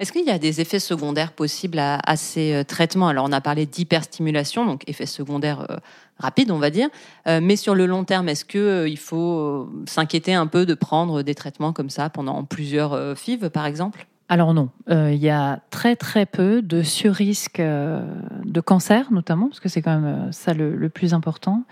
Est-ce 0.00 0.12
qu'il 0.12 0.24
y 0.24 0.30
a 0.30 0.38
des 0.38 0.60
effets 0.60 0.78
secondaires 0.78 1.32
possibles 1.32 1.80
à, 1.80 2.16
ces 2.16 2.54
euh, 2.54 2.62
traitements? 2.62 3.08
Alors, 3.08 3.24
on 3.28 3.32
a 3.32 3.40
parlé 3.40 3.66
d'hyperstimulation, 3.66 4.64
donc 4.64 4.88
effets 4.88 5.06
secondaires 5.06 5.66
euh, 5.70 5.76
rapides, 6.18 6.52
on 6.52 6.58
va 6.58 6.70
dire. 6.70 6.88
Euh, 7.26 7.40
mais 7.42 7.56
sur 7.56 7.74
le 7.74 7.86
long 7.86 8.04
terme, 8.04 8.28
est-ce 8.28 8.44
qu'il 8.44 8.88
il 8.88 8.98
faut 8.98 9.68
s'inquiéter 9.86 10.34
un 10.34 10.46
peu 10.46 10.66
de 10.66 10.74
prendre 10.74 11.22
des 11.22 11.34
traitements 11.34 11.72
comme 11.72 11.90
ça 11.90 12.10
pendant 12.10 12.44
plusieurs 12.44 13.16
FIV, 13.16 13.50
par 13.50 13.66
exemple? 13.66 14.06
Alors 14.30 14.52
non, 14.52 14.68
il 14.90 15.16
y 15.16 15.30
a 15.30 15.60
très 15.70 15.96
très 15.96 16.26
peu 16.26 16.60
de 16.60 16.82
surrisque 16.82 17.62
de 17.62 18.60
cancer 18.60 19.10
notamment, 19.10 19.48
parce 19.48 19.58
que 19.58 19.70
c'est 19.70 19.80
quand 19.80 19.98
même 19.98 20.32
ça 20.32 20.52
le, 20.52 20.88
plus 20.90 21.14
important. 21.14 21.64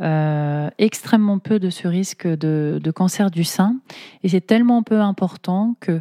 Extrêmement 0.00 1.38
peu 1.38 1.58
de 1.58 1.70
surrisque 1.70 2.26
de, 2.26 2.80
de 2.82 2.90
cancer 2.90 3.30
du 3.30 3.44
sein, 3.44 3.76
et 4.22 4.28
c'est 4.28 4.40
tellement 4.40 4.82
peu 4.82 5.00
important 5.00 5.74
que 5.80 6.00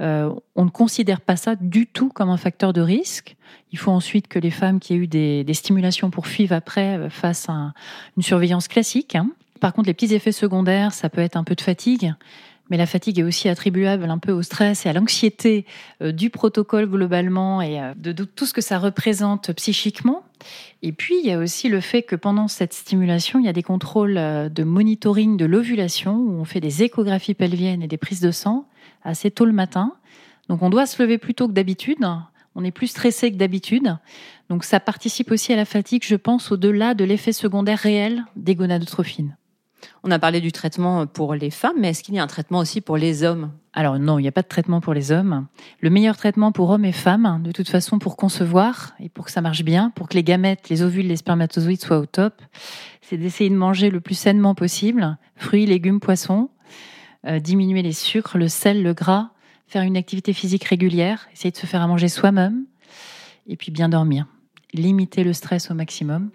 euh, 0.00 0.32
on 0.54 0.64
ne 0.64 0.70
considère 0.70 1.20
pas 1.20 1.36
ça 1.36 1.56
du 1.56 1.86
tout 1.86 2.08
comme 2.08 2.30
un 2.30 2.36
facteur 2.36 2.72
de 2.72 2.80
risque. 2.80 3.36
Il 3.72 3.78
faut 3.78 3.90
ensuite 3.90 4.28
que 4.28 4.38
les 4.38 4.50
femmes 4.50 4.78
qui 4.78 4.94
aient 4.94 4.96
eu 4.96 5.06
des, 5.06 5.44
stimulations 5.54 6.10
pour 6.10 6.26
FIV 6.26 6.52
après 6.52 6.96
euh, 6.96 7.10
fassent 7.10 7.48
une 7.48 8.22
surveillance 8.22 8.68
classique. 8.68 9.16
Hein. 9.16 9.30
Par 9.60 9.72
contre, 9.72 9.88
les 9.88 9.94
petits 9.94 10.14
effets 10.14 10.32
secondaires, 10.32 10.92
ça 10.92 11.08
peut 11.08 11.20
être 11.20 11.36
un 11.36 11.42
peu 11.42 11.56
de 11.56 11.60
fatigue, 11.60 12.14
mais 12.70 12.76
la 12.76 12.86
fatigue 12.86 13.18
est 13.18 13.22
aussi 13.22 13.48
attribuable 13.48 14.04
un 14.04 14.18
peu 14.18 14.32
au 14.32 14.42
stress 14.42 14.86
et 14.86 14.88
à 14.88 14.92
l'anxiété 14.92 15.66
euh, 16.02 16.12
du 16.12 16.30
protocole 16.30 16.86
globalement 16.86 17.62
et 17.62 17.80
de, 17.96 18.12
tout 18.24 18.46
ce 18.46 18.52
que 18.52 18.60
ça 18.60 18.78
représente 18.78 19.52
psychiquement. 19.52 20.24
Et 20.82 20.92
puis, 20.92 21.16
il 21.22 21.28
y 21.28 21.32
a 21.32 21.38
aussi 21.38 21.68
le 21.68 21.80
fait 21.80 22.02
que 22.02 22.16
pendant 22.16 22.48
cette 22.48 22.72
stimulation, 22.72 23.38
il 23.40 23.46
y 23.46 23.48
a 23.48 23.52
des 23.52 23.62
contrôles 23.62 24.14
de 24.14 24.64
monitoring 24.64 25.36
de 25.36 25.44
l'ovulation 25.44 26.16
où 26.16 26.32
on 26.32 26.44
fait 26.44 26.60
des 26.60 26.82
échographies 26.82 27.34
pelviennes 27.34 27.82
et 27.82 27.88
des 27.88 27.96
prises 27.96 28.20
de 28.20 28.30
sang 28.30 28.66
assez 29.02 29.30
tôt 29.30 29.44
le 29.44 29.52
matin. 29.52 29.94
Donc 30.48 30.62
on 30.62 30.70
doit 30.70 30.86
se 30.86 31.00
lever 31.02 31.18
plus 31.18 31.34
tôt 31.34 31.48
que 31.48 31.52
d'habitude. 31.52 32.06
On 32.54 32.64
est 32.64 32.70
plus 32.70 32.88
stressé 32.88 33.30
que 33.30 33.36
d'habitude. 33.36 33.96
Donc 34.48 34.64
ça 34.64 34.80
participe 34.80 35.30
aussi 35.30 35.52
à 35.52 35.56
la 35.56 35.64
fatigue, 35.64 36.02
je 36.04 36.16
pense, 36.16 36.50
au-delà 36.50 36.94
de 36.94 37.04
l'effet 37.04 37.32
secondaire 37.32 37.78
réel 37.78 38.24
des 38.36 38.54
gonadotrophines. 38.54 39.36
On 40.02 40.10
a 40.10 40.18
parlé 40.18 40.40
du 40.40 40.52
traitement 40.52 41.06
pour 41.06 41.34
les 41.34 41.50
femmes, 41.50 41.76
mais 41.78 41.90
est-ce 41.90 42.02
qu'il 42.02 42.14
y 42.14 42.18
a 42.18 42.22
un 42.22 42.28
traitement 42.28 42.58
aussi 42.58 42.80
pour 42.80 42.96
les 42.96 43.22
hommes? 43.22 43.52
Alors 43.72 43.98
non, 43.98 44.18
il 44.18 44.22
n'y 44.22 44.28
a 44.28 44.32
pas 44.32 44.42
de 44.42 44.48
traitement 44.48 44.80
pour 44.80 44.94
les 44.94 45.12
hommes. 45.12 45.46
Le 45.80 45.90
meilleur 45.90 46.16
traitement 46.16 46.50
pour 46.52 46.70
hommes 46.70 46.84
et 46.84 46.92
femmes, 46.92 47.40
de 47.44 47.52
toute 47.52 47.68
façon, 47.68 47.98
pour 47.98 48.16
concevoir 48.16 48.94
et 48.98 49.08
pour 49.08 49.26
que 49.26 49.30
ça 49.30 49.40
marche 49.40 49.62
bien, 49.62 49.90
pour 49.90 50.08
que 50.08 50.14
les 50.14 50.24
gamètes, 50.24 50.68
les 50.68 50.82
ovules, 50.82 51.06
les 51.06 51.16
spermatozoïdes 51.16 51.82
soient 51.82 51.98
au 51.98 52.06
top, 52.06 52.42
c'est 53.02 53.16
d'essayer 53.16 53.50
de 53.50 53.54
manger 53.54 53.90
le 53.90 54.00
plus 54.00 54.16
sainement 54.16 54.54
possible, 54.54 55.16
fruits, 55.36 55.66
légumes, 55.66 56.00
poissons, 56.00 56.50
euh, 57.26 57.38
diminuer 57.38 57.82
les 57.82 57.92
sucres, 57.92 58.36
le 58.36 58.48
sel, 58.48 58.82
le 58.82 58.94
gras, 58.94 59.30
faire 59.66 59.82
une 59.82 59.96
activité 59.96 60.32
physique 60.32 60.64
régulière, 60.64 61.28
essayer 61.32 61.50
de 61.50 61.56
se 61.56 61.66
faire 61.66 61.82
à 61.82 61.86
manger 61.86 62.08
soi-même, 62.08 62.64
et 63.46 63.56
puis 63.56 63.70
bien 63.70 63.88
dormir. 63.88 64.26
Limiter 64.74 65.24
le 65.24 65.32
stress 65.32 65.70
au 65.70 65.74
maximum, 65.74 66.30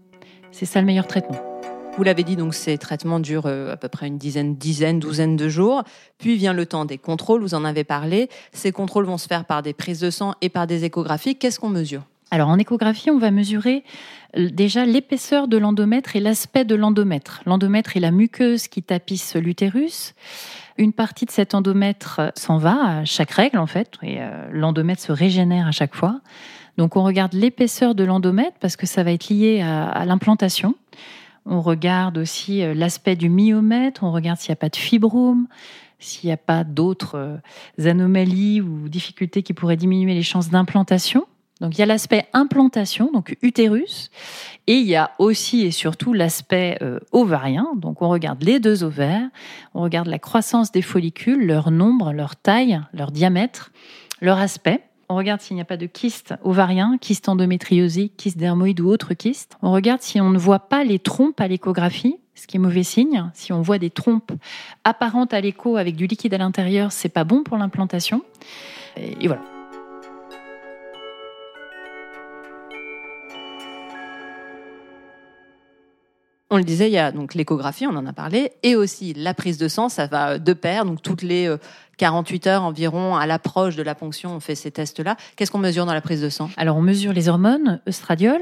c'est 0.51 0.65
ça 0.65 0.79
le 0.79 0.88
meilleur 0.88 1.07
traitement. 1.07 1.52
Vous 1.95 2.03
l'avez 2.03 2.23
dit, 2.23 2.35
donc 2.35 2.55
ces 2.55 2.79
traitements 2.79 3.19
durent 3.19 3.45
euh, 3.45 3.73
à 3.73 3.77
peu 3.77 3.88
près 3.88 4.07
une 4.07 4.17
dizaine, 4.17 4.55
dizaine, 4.55 5.00
douzaine 5.00 5.35
de 5.35 5.47
jours. 5.47 5.83
Puis 6.17 6.35
vient 6.38 6.53
le 6.53 6.65
temps 6.65 6.85
des 6.85 6.97
contrôles, 6.97 7.41
vous 7.41 7.53
en 7.53 7.63
avez 7.63 7.83
parlé. 7.83 8.29
Ces 8.51 8.71
contrôles 8.71 9.05
vont 9.05 9.19
se 9.19 9.27
faire 9.27 9.45
par 9.45 9.62
des 9.62 9.73
prises 9.73 10.00
de 10.00 10.09
sang 10.09 10.33
et 10.41 10.50
par 10.50 10.65
des 10.65 10.85
échographies. 10.85 11.35
Qu'est-ce 11.35 11.59
qu'on 11.59 11.69
mesure? 11.69 12.01
Alors 12.31 12.50
en 12.50 12.57
échographie, 12.57 13.12
on 13.12 13.19
va 13.19 13.29
mesurer 13.29 13.83
euh, 14.38 14.50
déjà 14.50 14.85
l'épaisseur 14.85 15.47
de 15.47 15.55
l'endomètre 15.57 16.15
et 16.15 16.19
l'aspect 16.19 16.65
de 16.65 16.73
l'endomètre. 16.73 17.43
L'endomètre 17.45 17.95
est 17.95 18.00
la 18.00 18.09
muqueuse 18.09 18.67
qui 18.67 18.81
tapisse 18.81 19.35
l'utérus. 19.35 20.15
Une 20.79 20.93
partie 20.93 21.25
de 21.25 21.31
cet 21.31 21.53
endomètre 21.53 22.31
s'en 22.35 22.57
va 22.57 23.01
à 23.01 23.05
chaque 23.05 23.29
règle 23.29 23.59
en 23.59 23.67
fait, 23.67 23.91
et 24.01 24.19
euh, 24.19 24.47
l'endomètre 24.51 25.03
se 25.03 25.12
régénère 25.12 25.67
à 25.67 25.71
chaque 25.71 25.93
fois. 25.93 26.21
Donc 26.77 26.95
on 26.95 27.03
regarde 27.03 27.33
l'épaisseur 27.33 27.93
de 27.93 28.03
l'endomètre 28.03 28.57
parce 28.59 28.77
que 28.77 28.88
ça 28.88 29.03
va 29.03 29.12
être 29.12 29.29
lié 29.29 29.62
à, 29.62 30.03
l'implantation. 30.05 30.73
On 31.45 31.62
regarde 31.62 32.17
aussi 32.17 32.63
euh, 32.63 32.73
l'aspect 32.73 33.15
du 33.15 33.29
myomètre, 33.29 34.03
on 34.03 34.12
regarde 34.12 34.39
s'il 34.39 34.51
n'y 34.51 34.53
a 34.53 34.57
pas 34.57 34.69
de 34.69 34.75
fibrome, 34.75 35.47
s'il 36.00 36.27
n'y 36.27 36.33
a 36.33 36.38
pas 36.38 36.63
d'autres 36.63 37.15
euh, 37.15 37.89
anomalies 37.89 38.62
ou 38.62 38.88
difficultés 38.88 39.43
qui 39.43 39.53
pourraient 39.53 39.77
diminuer 39.77 40.13
les 40.13 40.23
chances 40.23 40.50
d'implantation. 40.50 41.25
Donc 41.62 41.77
il 41.77 41.79
y 41.79 41.83
a 41.83 41.85
l'aspect 41.85 42.25
implantation, 42.33 43.12
donc 43.12 43.38
utérus, 43.41 44.09
et 44.67 44.73
il 44.73 44.88
y 44.88 44.95
a 44.95 45.12
aussi 45.19 45.62
et 45.62 45.71
surtout 45.71 46.13
l'aspect 46.13 46.77
euh, 46.81 47.00
ovarien. 47.12 47.67
Donc 47.75 48.01
on 48.01 48.09
regarde 48.09 48.43
les 48.43 48.59
deux 48.59 48.83
ovaires, 48.83 49.29
on 49.73 49.81
regarde 49.81 50.07
la 50.07 50.19
croissance 50.19 50.71
des 50.71 50.81
follicules, 50.81 51.45
leur 51.45 51.71
nombre, 51.71 52.12
leur 52.12 52.35
taille, 52.35 52.81
leur 52.93 53.12
diamètre, 53.12 53.71
leur 54.19 54.39
aspect. 54.39 54.81
On 55.13 55.15
regarde 55.15 55.41
s'il 55.41 55.53
n'y 55.55 55.62
a 55.62 55.65
pas 55.65 55.77
de 55.77 55.86
kyste 55.86 56.34
ovarien, 56.43 56.98
kyste 57.00 57.29
endométriosique, 57.29 58.17
kyste 58.17 58.36
dermoïde 58.36 58.82
ou 58.82 58.89
autre 58.89 59.13
kyste. 59.13 59.60
On 59.62 59.72
regarde 59.72 60.01
si 60.01 60.20
on 60.20 60.32
ne 60.32 60.39
voit 60.39 60.58
pas 60.58 60.84
les 60.84 60.98
trompes 60.98 61.39
à 61.39 61.48
l'échographie, 61.48 62.15
ce 62.34 62.48
qui 62.48 62.58
est 62.58 62.60
mauvais 62.60 62.82
signe. 62.82 63.29
Si 63.36 63.53
on 63.53 63.62
voit 63.62 63.77
des 63.77 63.91
trompes 63.91 64.32
apparentes 64.84 65.36
à 65.36 65.39
l'écho 65.39 65.77
avec 65.77 65.96
du 65.96 66.08
liquide 66.08 66.34
à 66.34 66.39
l'intérieur, 66.39 66.91
c'est 66.91 67.10
pas 67.10 67.25
bon 67.25 67.43
pour 67.43 67.58
l'implantation. 67.58 68.24
et 68.98 69.27
voilà. 69.27 69.52
On 76.53 76.57
le 76.57 76.63
disait, 76.63 76.88
il 76.88 76.93
y 76.93 77.00
a 77.00 77.12
donc 77.12 77.33
l'échographie, 77.33 77.88
on 77.88 77.95
en 77.95 78.05
a 78.05 78.13
parlé, 78.13 78.51
et 78.62 78.75
aussi 78.75 79.15
la 79.15 79.33
prise 79.33 79.57
de 79.57 79.67
sang, 79.67 79.89
ça 79.89 80.05
va 80.05 80.38
de 80.38 80.53
pair. 80.53 80.86
Donc 80.86 81.01
toutes 81.01 81.24
les 81.24 81.51
48 81.98 82.45
euh, 82.45 82.50
heures 82.51 82.62
environ, 82.62 83.15
à 83.15 83.25
l'approche 83.25 83.75
de 83.75 83.81
la 83.81 83.95
ponction, 83.95 84.36
on 84.36 84.39
fait 84.39 84.53
ces 84.53 84.69
tests-là. 84.69 85.17
Qu'est-ce 85.36 85.50
qu'on 85.50 85.57
mesure 85.57 85.88
dans 85.88 85.95
la 85.95 86.01
prise 86.01 86.22
de 86.22 86.29
sang? 86.29 86.51
Alors 86.55 86.77
on 86.77 86.83
mesure 86.83 87.12
les 87.12 87.27
hormones, 87.27 87.81
œstradiol, 87.89 88.39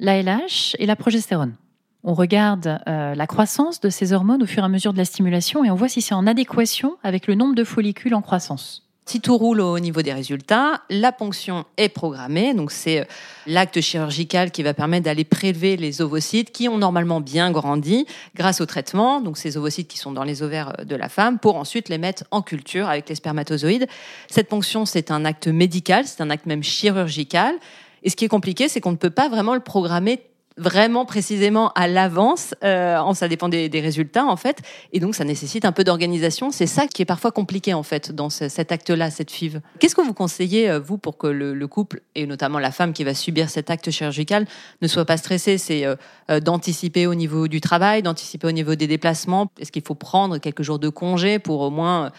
l'ALH 0.00 0.74
et 0.80 0.86
la 0.86 0.96
progestérone. 0.96 1.54
On 2.02 2.14
regarde 2.14 2.80
euh, 2.88 3.14
la 3.14 3.26
croissance 3.28 3.78
de 3.78 3.90
ces 3.90 4.12
hormones 4.12 4.42
au 4.42 4.46
fur 4.46 4.64
et 4.64 4.66
à 4.66 4.68
mesure 4.68 4.92
de 4.92 4.98
la 4.98 5.04
stimulation 5.04 5.64
et 5.64 5.70
on 5.70 5.76
voit 5.76 5.88
si 5.88 6.02
c'est 6.02 6.14
en 6.14 6.26
adéquation 6.26 6.96
avec 7.04 7.28
le 7.28 7.36
nombre 7.36 7.54
de 7.54 7.62
follicules 7.62 8.16
en 8.16 8.22
croissance. 8.22 8.85
Si 9.08 9.20
tout 9.20 9.38
roule 9.38 9.60
au 9.60 9.78
niveau 9.78 10.02
des 10.02 10.12
résultats, 10.12 10.82
la 10.90 11.12
ponction 11.12 11.64
est 11.76 11.88
programmée. 11.88 12.54
Donc, 12.54 12.72
c'est 12.72 13.02
euh, 13.02 13.04
l'acte 13.46 13.80
chirurgical 13.80 14.50
qui 14.50 14.64
va 14.64 14.74
permettre 14.74 15.04
d'aller 15.04 15.22
prélever 15.22 15.76
les 15.76 16.02
ovocytes 16.02 16.50
qui 16.50 16.68
ont 16.68 16.76
normalement 16.76 17.20
bien 17.20 17.52
grandi 17.52 18.04
grâce 18.34 18.60
au 18.60 18.66
traitement. 18.66 19.20
Donc, 19.20 19.38
ces 19.38 19.56
ovocytes 19.56 19.86
qui 19.86 19.96
sont 19.96 20.10
dans 20.10 20.24
les 20.24 20.42
ovaires 20.42 20.72
euh, 20.80 20.84
de 20.84 20.96
la 20.96 21.08
femme 21.08 21.38
pour 21.38 21.54
ensuite 21.54 21.88
les 21.88 21.98
mettre 21.98 22.24
en 22.32 22.42
culture 22.42 22.88
avec 22.88 23.08
les 23.08 23.14
spermatozoïdes. 23.14 23.86
Cette 24.28 24.48
ponction, 24.48 24.84
c'est 24.84 25.12
un 25.12 25.24
acte 25.24 25.46
médical, 25.46 26.04
c'est 26.04 26.20
un 26.20 26.30
acte 26.30 26.46
même 26.46 26.64
chirurgical. 26.64 27.54
Et 28.02 28.10
ce 28.10 28.16
qui 28.16 28.24
est 28.24 28.28
compliqué, 28.28 28.68
c'est 28.68 28.80
qu'on 28.80 28.90
ne 28.90 28.96
peut 28.96 29.10
pas 29.10 29.28
vraiment 29.28 29.54
le 29.54 29.60
programmer 29.60 30.20
vraiment 30.56 31.04
précisément 31.04 31.70
à 31.74 31.86
l'avance. 31.86 32.54
Euh, 32.64 33.14
ça 33.14 33.28
dépend 33.28 33.48
des, 33.48 33.68
résultats 33.76 34.24
en 34.24 34.36
fait, 34.36 34.62
et 34.92 35.00
donc 35.00 35.14
ça 35.14 35.24
nécessite 35.24 35.64
un 35.64 35.72
peu 35.72 35.84
d'organisation. 35.84 36.50
C'est 36.50 36.66
ça 36.66 36.86
qui 36.86 37.02
est 37.02 37.06
parfois 37.06 37.30
compliqué 37.30 37.74
en 37.74 37.82
fait 37.82 38.12
dans 38.12 38.30
cet 38.30 38.72
acte-là, 38.72 39.10
cette 39.10 39.30
FIV. 39.30 39.60
Qu'est-ce 39.78 39.94
que 39.94 40.00
vous 40.00 40.14
conseillez 40.14 40.70
euh, 40.70 40.80
vous 40.80 40.98
pour 40.98 41.18
que 41.18 41.26
le, 41.26 41.66
couple 41.66 42.00
et 42.14 42.26
notamment 42.26 42.58
la 42.58 42.70
femme 42.70 42.92
qui 42.92 43.04
va 43.04 43.12
subir 43.12 43.50
cet 43.50 43.70
acte 43.70 43.90
chirurgical 43.90 44.46
ne 44.80 44.86
soit 44.86 45.04
pas 45.04 45.16
stressé 45.16 45.58
C'est 45.58 45.84
euh, 45.84 46.40
d'anticiper 46.40 47.06
au 47.06 47.14
niveau 47.14 47.48
du 47.48 47.60
travail, 47.60 48.02
d'anticiper 48.02 48.46
au 48.46 48.52
niveau 48.52 48.74
des 48.76 48.86
déplacements. 48.86 49.50
Est-ce 49.60 49.72
qu'il 49.72 49.82
faut 49.82 49.94
prendre 49.94 50.38
quelques 50.38 50.62
jours 50.62 50.78
de 50.78 50.88
congé 50.88 51.38
pour 51.38 51.60
au 51.60 51.70
moins 51.70 52.12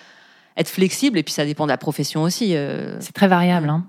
être 0.57 0.69
flexible? 0.69 1.17
Et 1.17 1.23
puis 1.23 1.33
ça 1.33 1.45
dépend 1.45 1.65
de 1.65 1.71
la 1.71 1.77
profession 1.77 2.23
aussi. 2.23 2.55
C'est 2.99 3.13
très 3.13 3.27
variable. 3.27 3.69
Hein. 3.69 3.85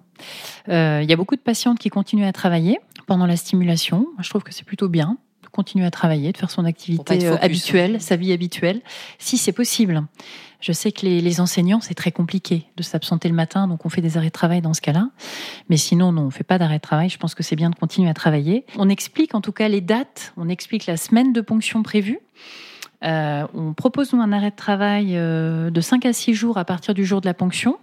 Il 0.69 1.11
y 1.11 1.13
a 1.13 1.17
beaucoup 1.17 1.37
de 1.37 1.41
patientes 1.41 1.79
qui 1.79 1.91
continuent 1.91 2.27
à 2.27 2.33
travailler 2.33 2.79
pendant 3.09 3.27
la 3.27 3.37
stimulation. 3.37 4.07
Je 4.21 4.29
trouve 4.29 4.45
que 4.45 4.53
c'est 4.53 4.65
plutôt 4.65 4.89
bien 4.89 5.17
de 5.43 5.49
continuer 5.49 5.87
à 5.87 5.91
travailler, 5.91 6.31
de 6.31 6.37
faire 6.37 6.51
son 6.51 6.65
activité 6.65 7.27
euh, 7.27 7.37
habituelle, 7.41 8.01
sa 8.01 8.17
vie 8.17 8.33
habituelle, 8.33 8.83
si 9.19 9.39
c'est 9.39 9.53
possible. 9.53 10.05
Je 10.61 10.73
sais 10.73 10.93
que 10.93 11.07
les, 11.07 11.41
enseignants, 11.41 11.81
c'est 11.81 11.95
très 11.95 12.13
compliqué 12.13 12.67
de 12.77 12.83
s'absenter 12.83 13.29
le 13.29 13.35
matin, 13.35 13.67
donc 13.67 13.87
on 13.87 13.89
fait 13.89 14.03
des 14.03 14.17
arrêts 14.17 14.27
de 14.27 14.33
travail 14.33 14.61
dans 14.61 14.75
ce 14.75 14.81
cas-là. 14.81 15.09
Mais 15.69 15.77
sinon, 15.77 16.13
non, 16.13 16.23
on 16.23 16.27
ne 16.27 16.31
fait 16.31 16.45
pas 16.45 16.59
d'arrêt 16.59 16.77
de 16.77 16.83
travail. 16.83 17.09
Je 17.09 17.17
pense 17.17 17.35
que 17.35 17.43
c'est 17.43 17.57
bien 17.57 17.71
de 17.71 17.77
continuer 17.77 18.11
à 18.11 18.15
travailler. 18.15 18.67
On 18.77 18.89
explique 18.89 19.35
en 19.35 19.41
tout 19.41 19.53
cas 19.53 19.69
les 19.69 19.81
dates, 19.81 20.35
on 20.37 20.49
explique 20.49 20.87
la 20.87 20.97
semaine 20.97 21.33
de 21.33 21.41
ponction 21.41 21.83
prévue. 21.83 22.21
Euh, 23.05 23.47
on 23.55 23.73
propose 23.73 24.13
nous 24.13 24.21
un 24.21 24.33
arrêt 24.33 24.51
de 24.51 24.57
travail 24.57 25.17
euh, 25.17 25.71
de 25.71 25.81
5 25.81 26.05
à 26.05 26.13
6 26.13 26.35
jours 26.35 26.59
à 26.59 26.65
partir 26.65 26.93
du 26.93 27.07
jour 27.07 27.21
de 27.21 27.27
la 27.27 27.35
ponction 27.35 27.79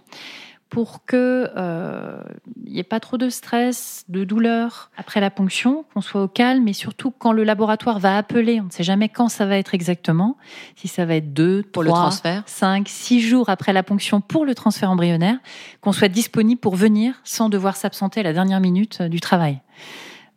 pour 0.68 1.04
que 1.04 1.44
il 1.46 1.52
euh, 1.56 2.18
n'y 2.66 2.78
ait 2.78 2.84
pas 2.84 2.98
trop 3.00 3.16
de 3.18 3.28
stress, 3.28 4.04
de 4.08 4.24
douleur 4.24 4.90
après 4.96 5.20
la 5.20 5.30
ponction, 5.30 5.84
qu'on 5.94 6.00
soit 6.00 6.22
au 6.22 6.28
calme 6.28 6.66
et 6.66 6.72
surtout 6.72 7.12
quand 7.12 7.32
le 7.32 7.44
laboratoire 7.44 7.98
va 7.98 8.16
appeler, 8.16 8.60
on 8.60 8.64
ne 8.64 8.70
sait 8.70 8.82
jamais 8.82 9.08
quand 9.08 9.28
ça 9.28 9.46
va 9.46 9.58
être 9.58 9.74
exactement, 9.74 10.36
si 10.74 10.88
ça 10.88 11.04
va 11.04 11.16
être 11.16 11.32
deux, 11.32 11.62
pour 11.62 11.84
trois, 11.84 11.98
le 11.98 12.02
transfert. 12.02 12.42
cinq, 12.46 12.88
six 12.88 13.20
jours 13.20 13.48
après 13.48 13.72
la 13.72 13.82
ponction 13.82 14.20
pour 14.20 14.44
le 14.44 14.54
transfert 14.54 14.90
embryonnaire, 14.90 15.38
qu'on 15.80 15.92
soit 15.92 16.08
disponible 16.08 16.60
pour 16.60 16.74
venir 16.74 17.14
sans 17.22 17.48
devoir 17.48 17.76
s'absenter 17.76 18.20
à 18.20 18.24
la 18.24 18.32
dernière 18.32 18.60
minute 18.60 19.02
du 19.02 19.20
travail. 19.20 19.60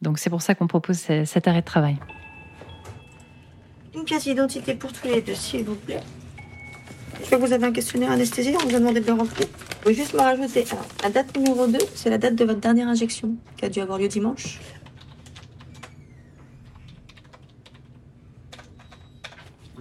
Donc 0.01 0.19
c'est 0.19 0.29
pour 0.29 0.41
ça 0.41 0.53
qu'on 0.55 0.67
propose 0.67 0.97
cet 0.97 1.47
arrêt 1.47 1.61
de 1.61 1.65
travail. 1.65 1.97
Une 3.95 4.03
pièce 4.03 4.23
d'identité 4.23 4.75
pour 4.75 4.93
tous 4.93 5.07
les 5.07 5.21
deux, 5.21 5.33
s'il 5.33 5.65
vous 5.65 5.75
plaît. 5.75 6.01
Je 7.15 7.25
crois 7.25 7.37
que 7.37 7.45
vous 7.45 7.53
avez 7.53 7.65
un 7.65 7.71
questionnaire 7.71 8.11
anesthésie, 8.11 8.55
on 8.55 8.67
vous 8.67 8.75
a 8.75 8.79
demandé 8.79 8.99
de 8.99 9.05
le 9.07 9.13
remplir. 9.13 9.47
Vous 9.47 9.75
pouvez 9.81 9.95
juste 9.95 10.13
me 10.13 10.19
rajouter. 10.19 10.65
la 11.03 11.09
date 11.09 11.35
numéro 11.37 11.67
2, 11.67 11.77
c'est 11.95 12.09
la 12.09 12.17
date 12.17 12.35
de 12.35 12.45
votre 12.45 12.59
dernière 12.59 12.87
injection, 12.87 13.35
qui 13.57 13.65
a 13.65 13.69
dû 13.69 13.79
avoir 13.81 13.97
lieu 13.97 14.07
dimanche. 14.07 14.59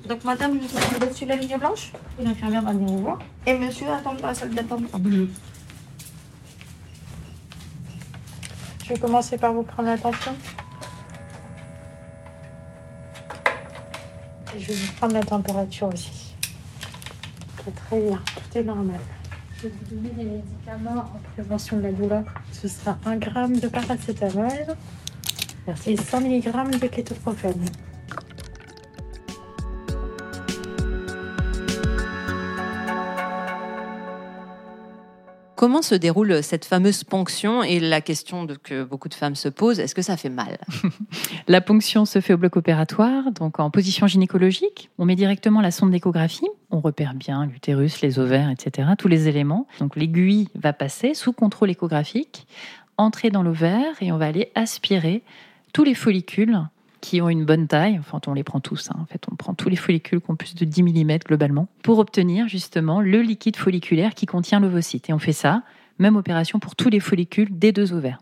Donc, 0.08 0.24
madame, 0.24 0.58
vous 0.58 1.04
êtes 1.04 1.14
sur 1.14 1.26
la 1.26 1.36
ligne 1.36 1.58
blanche 1.58 1.92
L'infirmière 2.18 2.62
va 2.62 2.72
venir 2.72 2.88
vous 2.88 3.02
voir. 3.02 3.18
Et 3.46 3.54
monsieur 3.58 3.88
attend 3.90 4.14
dans 4.14 4.26
la 4.26 4.34
salle 4.34 4.54
d'attente. 4.54 4.84
Je 8.84 8.94
vais 8.94 8.98
commencer 8.98 9.36
par 9.36 9.52
vous 9.52 9.64
prendre 9.64 9.90
l'attention. 9.90 10.34
Et 14.56 14.60
je 14.60 14.68
vais 14.68 14.74
vous 14.74 14.92
prendre 14.94 15.12
la 15.12 15.22
température 15.22 15.88
aussi 15.88 16.27
très 17.70 18.00
bien, 18.00 18.20
tout 18.34 18.58
est 18.58 18.62
normal. 18.62 19.00
Je 19.56 19.68
vais 19.68 19.74
vous 19.74 19.96
donner 19.96 20.10
des 20.10 20.24
médicaments 20.24 21.00
en 21.00 21.32
prévention 21.34 21.78
de 21.78 21.82
la 21.82 21.92
douleur. 21.92 22.24
Ce 22.52 22.68
sera 22.68 22.96
1 23.04 23.20
g 23.20 23.60
de 23.60 23.68
paracétamol 23.68 24.48
et 25.86 25.96
100 25.96 26.20
mg 26.20 26.80
de 26.80 26.86
kétoprophène. 26.86 27.64
Comment 35.58 35.82
se 35.82 35.96
déroule 35.96 36.40
cette 36.44 36.64
fameuse 36.64 37.02
ponction? 37.02 37.64
Et 37.64 37.80
la 37.80 38.00
question 38.00 38.46
que 38.62 38.84
beaucoup 38.84 39.08
de 39.08 39.14
femmes 39.14 39.34
se 39.34 39.48
posent, 39.48 39.80
est-ce 39.80 39.96
que 39.96 40.02
ça 40.02 40.16
fait 40.16 40.28
mal? 40.28 40.58
La 41.48 41.60
ponction 41.60 42.04
se 42.04 42.20
fait 42.20 42.32
au 42.32 42.36
bloc 42.36 42.56
opératoire, 42.56 43.32
donc 43.32 43.58
en 43.58 43.68
position 43.68 44.06
gynécologique. 44.06 44.88
On 44.98 45.04
met 45.04 45.16
directement 45.16 45.60
la 45.60 45.72
sonde 45.72 45.90
d'échographie, 45.90 46.46
on 46.70 46.80
repère 46.80 47.14
bien 47.14 47.46
l'utérus, 47.46 48.00
les 48.02 48.18
ovaires, 48.18 48.50
etc., 48.50 48.90
tous 48.98 49.08
les 49.08 49.28
éléments. 49.28 49.66
Donc 49.80 49.96
l'aiguille 49.96 50.48
va 50.54 50.72
passer 50.72 51.14
sous 51.14 51.32
contrôle 51.32 51.70
échographique, 51.70 52.46
entrer 52.96 53.30
dans 53.30 53.42
l'ovaire 53.42 53.94
et 54.00 54.12
on 54.12 54.18
va 54.18 54.26
aller 54.26 54.50
aspirer 54.54 55.22
tous 55.72 55.84
les 55.84 55.94
follicules 55.94 56.60
qui 57.00 57.20
ont 57.22 57.28
une 57.28 57.44
bonne 57.44 57.68
taille, 57.68 57.98
enfin 57.98 58.20
on 58.26 58.34
les 58.34 58.42
prend 58.42 58.60
tous, 58.60 58.90
hein. 58.90 58.96
en 59.00 59.06
fait 59.06 59.22
on 59.30 59.36
prend 59.36 59.54
tous 59.54 59.68
les 59.68 59.76
follicules 59.76 60.20
qui 60.20 60.30
ont 60.30 60.36
plus 60.36 60.54
de 60.54 60.64
10 60.64 60.82
mm 60.82 61.18
globalement, 61.18 61.68
pour 61.82 61.98
obtenir 62.00 62.48
justement 62.48 63.00
le 63.00 63.22
liquide 63.22 63.56
folliculaire 63.56 64.14
qui 64.14 64.26
contient 64.26 64.60
l'ovocyte. 64.60 65.08
Et 65.08 65.12
on 65.12 65.18
fait 65.18 65.32
ça, 65.32 65.62
même 65.98 66.16
opération 66.16 66.58
pour 66.58 66.74
tous 66.74 66.88
les 66.88 67.00
follicules 67.00 67.56
des 67.56 67.72
deux 67.72 67.92
ovaires. 67.92 68.18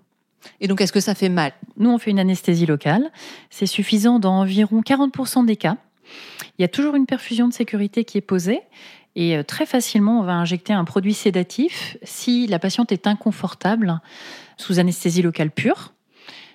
Et 0.60 0.68
donc 0.68 0.80
est-ce 0.80 0.92
que 0.92 1.00
ça 1.00 1.14
fait 1.14 1.30
mal? 1.30 1.52
Nous 1.78 1.90
on 1.90 1.98
fait 1.98 2.10
une 2.10 2.18
anesthésie 2.18 2.66
locale, 2.66 3.10
c'est 3.50 3.66
suffisant 3.66 4.18
dans 4.18 4.40
environ 4.40 4.82
40% 4.82 5.46
des 5.46 5.56
cas. 5.56 5.78
Il 6.58 6.62
y 6.62 6.64
a 6.64 6.68
toujours 6.68 6.94
une 6.94 7.06
perfusion 7.06 7.48
de 7.48 7.52
sécurité 7.52 8.04
qui 8.04 8.18
est 8.18 8.22
posée 8.22 8.60
et 9.16 9.36
euh, 9.36 9.42
très 9.42 9.66
facilement, 9.66 10.20
on 10.20 10.22
va 10.22 10.34
injecter 10.34 10.75
un 10.75 10.84
produit 10.84 11.14
sédatif 11.14 11.96
si 12.02 12.46
la 12.46 12.58
patiente 12.58 12.92
est 12.92 13.06
inconfortable 13.06 14.00
sous 14.58 14.78
anesthésie 14.78 15.22
locale 15.22 15.50
pure. 15.50 15.94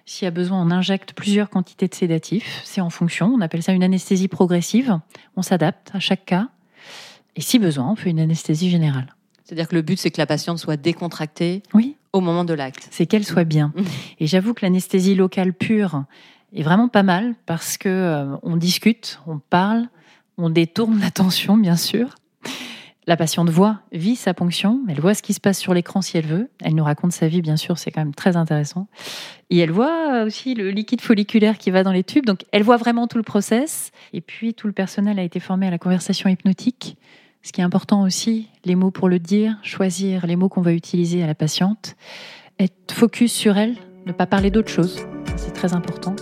S'il 0.05 0.25
y 0.25 0.27
a 0.27 0.31
besoin, 0.31 0.61
on 0.61 0.71
injecte 0.71 1.13
plusieurs 1.13 1.49
quantités 1.49 1.87
de 1.87 1.95
sédatifs. 1.95 2.61
C'est 2.63 2.81
en 2.81 2.89
fonction. 2.89 3.27
On 3.27 3.41
appelle 3.41 3.63
ça 3.63 3.71
une 3.71 3.83
anesthésie 3.83 4.27
progressive. 4.27 4.99
On 5.35 5.41
s'adapte 5.41 5.91
à 5.93 5.99
chaque 5.99 6.25
cas. 6.25 6.49
Et 7.35 7.41
si 7.41 7.59
besoin, 7.59 7.89
on 7.91 7.95
fait 7.95 8.09
une 8.09 8.19
anesthésie 8.19 8.69
générale. 8.69 9.15
C'est-à-dire 9.43 9.67
que 9.67 9.75
le 9.75 9.81
but, 9.81 9.99
c'est 9.99 10.11
que 10.11 10.19
la 10.19 10.27
patiente 10.27 10.59
soit 10.59 10.77
décontractée 10.77 11.63
oui. 11.73 11.95
au 12.13 12.21
moment 12.21 12.45
de 12.45 12.53
l'acte. 12.53 12.87
C'est 12.91 13.05
qu'elle 13.05 13.25
soit 13.25 13.43
bien. 13.43 13.73
Mmh. 13.75 13.83
Et 14.19 14.27
j'avoue 14.27 14.53
que 14.53 14.65
l'anesthésie 14.65 15.15
locale 15.15 15.53
pure 15.53 16.03
est 16.53 16.63
vraiment 16.63 16.87
pas 16.87 17.03
mal 17.03 17.35
parce 17.45 17.77
que 17.77 17.89
euh, 17.89 18.35
on 18.43 18.57
discute, 18.57 19.19
on 19.27 19.39
parle, 19.39 19.87
on 20.37 20.49
détourne 20.49 20.99
l'attention, 20.99 21.57
bien 21.57 21.75
sûr. 21.75 22.15
La 23.07 23.17
patiente 23.17 23.49
voit, 23.49 23.79
vit 23.91 24.15
sa 24.15 24.33
ponction, 24.35 24.81
elle 24.87 24.99
voit 24.99 25.15
ce 25.15 25.23
qui 25.23 25.33
se 25.33 25.39
passe 25.39 25.57
sur 25.57 25.73
l'écran 25.73 26.01
si 26.01 26.17
elle 26.17 26.27
veut. 26.27 26.49
Elle 26.63 26.75
nous 26.75 26.83
raconte 26.83 27.13
sa 27.13 27.27
vie, 27.27 27.41
bien 27.41 27.57
sûr, 27.57 27.79
c'est 27.79 27.89
quand 27.89 28.01
même 28.01 28.13
très 28.13 28.37
intéressant. 28.37 28.87
Et 29.49 29.57
elle 29.57 29.71
voit 29.71 30.23
aussi 30.23 30.53
le 30.53 30.69
liquide 30.69 31.01
folliculaire 31.01 31.57
qui 31.57 31.71
va 31.71 31.83
dans 31.83 31.91
les 31.91 32.03
tubes. 32.03 32.25
Donc, 32.25 32.45
elle 32.51 32.61
voit 32.61 32.77
vraiment 32.77 33.07
tout 33.07 33.17
le 33.17 33.23
process. 33.23 33.91
Et 34.13 34.21
puis, 34.21 34.53
tout 34.53 34.67
le 34.67 34.73
personnel 34.73 35.17
a 35.17 35.23
été 35.23 35.39
formé 35.39 35.67
à 35.67 35.71
la 35.71 35.79
conversation 35.79 36.29
hypnotique. 36.29 36.95
Ce 37.41 37.51
qui 37.51 37.61
est 37.61 37.63
important 37.63 38.03
aussi, 38.03 38.49
les 38.65 38.75
mots 38.75 38.91
pour 38.91 39.09
le 39.09 39.17
dire, 39.17 39.57
choisir 39.63 40.27
les 40.27 40.35
mots 40.35 40.47
qu'on 40.47 40.61
va 40.61 40.73
utiliser 40.73 41.23
à 41.23 41.27
la 41.27 41.33
patiente, 41.33 41.95
être 42.59 42.93
focus 42.93 43.33
sur 43.33 43.57
elle, 43.57 43.75
ne 44.05 44.11
pas 44.11 44.27
parler 44.27 44.51
d'autre 44.51 44.69
chose. 44.69 45.03
C'est 45.37 45.53
très 45.53 45.73
important. 45.73 46.15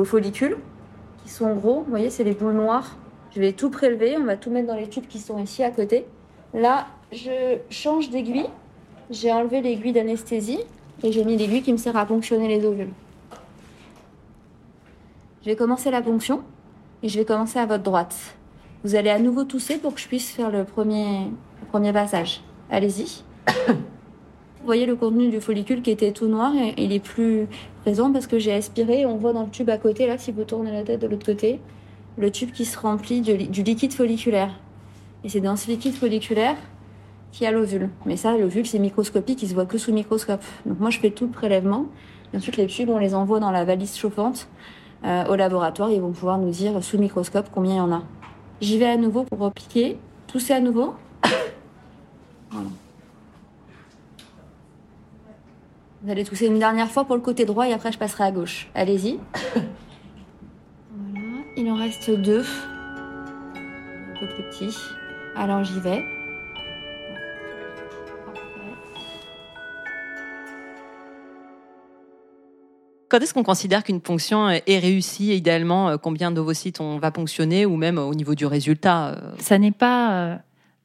Vos 0.00 0.06
follicules, 0.06 0.56
qui 1.22 1.28
sont 1.28 1.54
gros, 1.54 1.82
vous 1.82 1.90
voyez, 1.90 2.08
c'est 2.08 2.24
les 2.24 2.32
boules 2.32 2.54
noires. 2.54 2.96
Je 3.34 3.40
vais 3.40 3.52
tout 3.52 3.68
prélever, 3.68 4.16
on 4.16 4.24
va 4.24 4.38
tout 4.38 4.48
mettre 4.48 4.66
dans 4.66 4.74
les 4.74 4.88
tubes 4.88 5.06
qui 5.06 5.18
sont 5.18 5.38
ici 5.38 5.62
à 5.62 5.70
côté. 5.70 6.06
Là, 6.54 6.86
je 7.12 7.58
change 7.68 8.08
d'aiguille. 8.08 8.46
J'ai 9.10 9.30
enlevé 9.30 9.60
l'aiguille 9.60 9.92
d'anesthésie 9.92 10.60
et 11.02 11.12
j'ai 11.12 11.22
mis 11.22 11.36
l'aiguille 11.36 11.60
qui 11.60 11.70
me 11.70 11.76
sert 11.76 11.98
à 11.98 12.06
ponctionner 12.06 12.48
les 12.48 12.64
ovules. 12.64 12.88
Je 15.42 15.50
vais 15.50 15.56
commencer 15.56 15.90
la 15.90 16.00
ponction 16.00 16.40
et 17.02 17.10
je 17.10 17.18
vais 17.18 17.26
commencer 17.26 17.58
à 17.58 17.66
votre 17.66 17.82
droite. 17.82 18.16
Vous 18.84 18.94
allez 18.94 19.10
à 19.10 19.18
nouveau 19.18 19.44
tousser 19.44 19.76
pour 19.76 19.92
que 19.92 20.00
je 20.00 20.08
puisse 20.08 20.30
faire 20.30 20.50
le 20.50 20.64
premier, 20.64 21.26
le 21.60 21.66
premier 21.68 21.92
passage. 21.92 22.40
Allez-y. 22.70 23.22
Vous 24.60 24.66
voyez 24.66 24.84
le 24.84 24.94
contenu 24.94 25.30
du 25.30 25.40
follicule 25.40 25.80
qui 25.80 25.90
était 25.90 26.12
tout 26.12 26.26
noir, 26.26 26.52
et 26.54 26.74
il 26.76 26.92
est 26.92 27.00
plus 27.00 27.46
présent 27.80 28.12
parce 28.12 28.26
que 28.26 28.38
j'ai 28.38 28.52
aspiré. 28.52 29.06
On 29.06 29.16
voit 29.16 29.32
dans 29.32 29.44
le 29.44 29.48
tube 29.48 29.70
à 29.70 29.78
côté, 29.78 30.06
là, 30.06 30.18
si 30.18 30.32
vous 30.32 30.44
tournez 30.44 30.70
la 30.70 30.82
tête 30.82 31.00
de 31.00 31.06
l'autre 31.06 31.24
côté, 31.24 31.60
le 32.18 32.30
tube 32.30 32.50
qui 32.52 32.66
se 32.66 32.78
remplit 32.78 33.22
du, 33.22 33.62
liquide 33.62 33.94
folliculaire. 33.94 34.50
Et 35.24 35.30
c'est 35.30 35.40
dans 35.40 35.56
ce 35.56 35.68
liquide 35.68 35.94
folliculaire 35.94 36.56
qu'il 37.32 37.44
y 37.44 37.46
a 37.46 37.52
l'ovule. 37.52 37.88
Mais 38.04 38.18
ça, 38.18 38.36
l'ovule, 38.36 38.66
c'est 38.66 38.78
microscopique, 38.78 39.42
il 39.42 39.48
se 39.48 39.54
voit 39.54 39.64
que 39.64 39.78
sous 39.78 39.94
microscope. 39.94 40.44
Donc 40.66 40.78
moi, 40.78 40.90
je 40.90 40.98
fais 40.98 41.10
tout 41.10 41.24
le 41.24 41.32
prélèvement. 41.32 41.86
Ensuite, 42.36 42.58
les 42.58 42.66
tubes, 42.66 42.90
on 42.90 42.98
les 42.98 43.14
envoie 43.14 43.40
dans 43.40 43.50
la 43.50 43.64
valise 43.64 43.96
chauffante 43.96 44.46
euh, 45.04 45.24
au 45.24 45.36
laboratoire. 45.36 45.90
Ils 45.90 46.02
vont 46.02 46.12
pouvoir 46.12 46.36
nous 46.36 46.50
dire 46.50 46.84
sous 46.84 46.98
microscope 46.98 47.46
combien 47.50 47.74
il 47.74 47.78
y 47.78 47.80
en 47.80 47.92
a. 47.92 48.02
J'y 48.60 48.76
vais 48.76 48.90
à 48.90 48.98
nouveau 48.98 49.24
pour 49.24 49.38
repliquer. 49.38 49.96
Tousser 50.26 50.52
à 50.52 50.60
nouveau. 50.60 50.92
voilà. 52.50 52.68
Vous 56.02 56.10
allez 56.10 56.24
tousser 56.24 56.46
une 56.46 56.58
dernière 56.58 56.90
fois 56.90 57.04
pour 57.04 57.14
le 57.14 57.20
côté 57.20 57.44
droit 57.44 57.68
et 57.68 57.74
après 57.74 57.92
je 57.92 57.98
passerai 57.98 58.24
à 58.24 58.32
gauche. 58.32 58.68
Allez-y. 58.74 59.18
Voilà. 59.52 61.26
Il 61.58 61.70
en 61.70 61.76
reste 61.76 62.10
deux. 62.10 62.44
Un 63.54 64.18
peu 64.18 64.26
plus 64.26 64.42
petits. 64.44 64.76
Alors 65.36 65.62
j'y 65.62 65.78
vais. 65.78 66.02
Quand 73.10 73.18
est-ce 73.18 73.34
qu'on 73.34 73.42
considère 73.42 73.84
qu'une 73.84 74.00
ponction 74.00 74.48
est 74.48 74.78
réussie 74.78 75.34
Idéalement, 75.34 75.88
euh, 75.88 75.96
combien 75.96 76.30
d'ovocytes 76.30 76.80
on 76.80 76.98
va 76.98 77.10
ponctionner 77.10 77.66
ou 77.66 77.76
même 77.76 77.98
au 77.98 78.14
niveau 78.14 78.36
du 78.36 78.46
résultat 78.46 79.08
euh 79.08 79.32
Ça 79.38 79.58
n'est 79.58 79.72
pas 79.72 80.12
euh, 80.12 80.36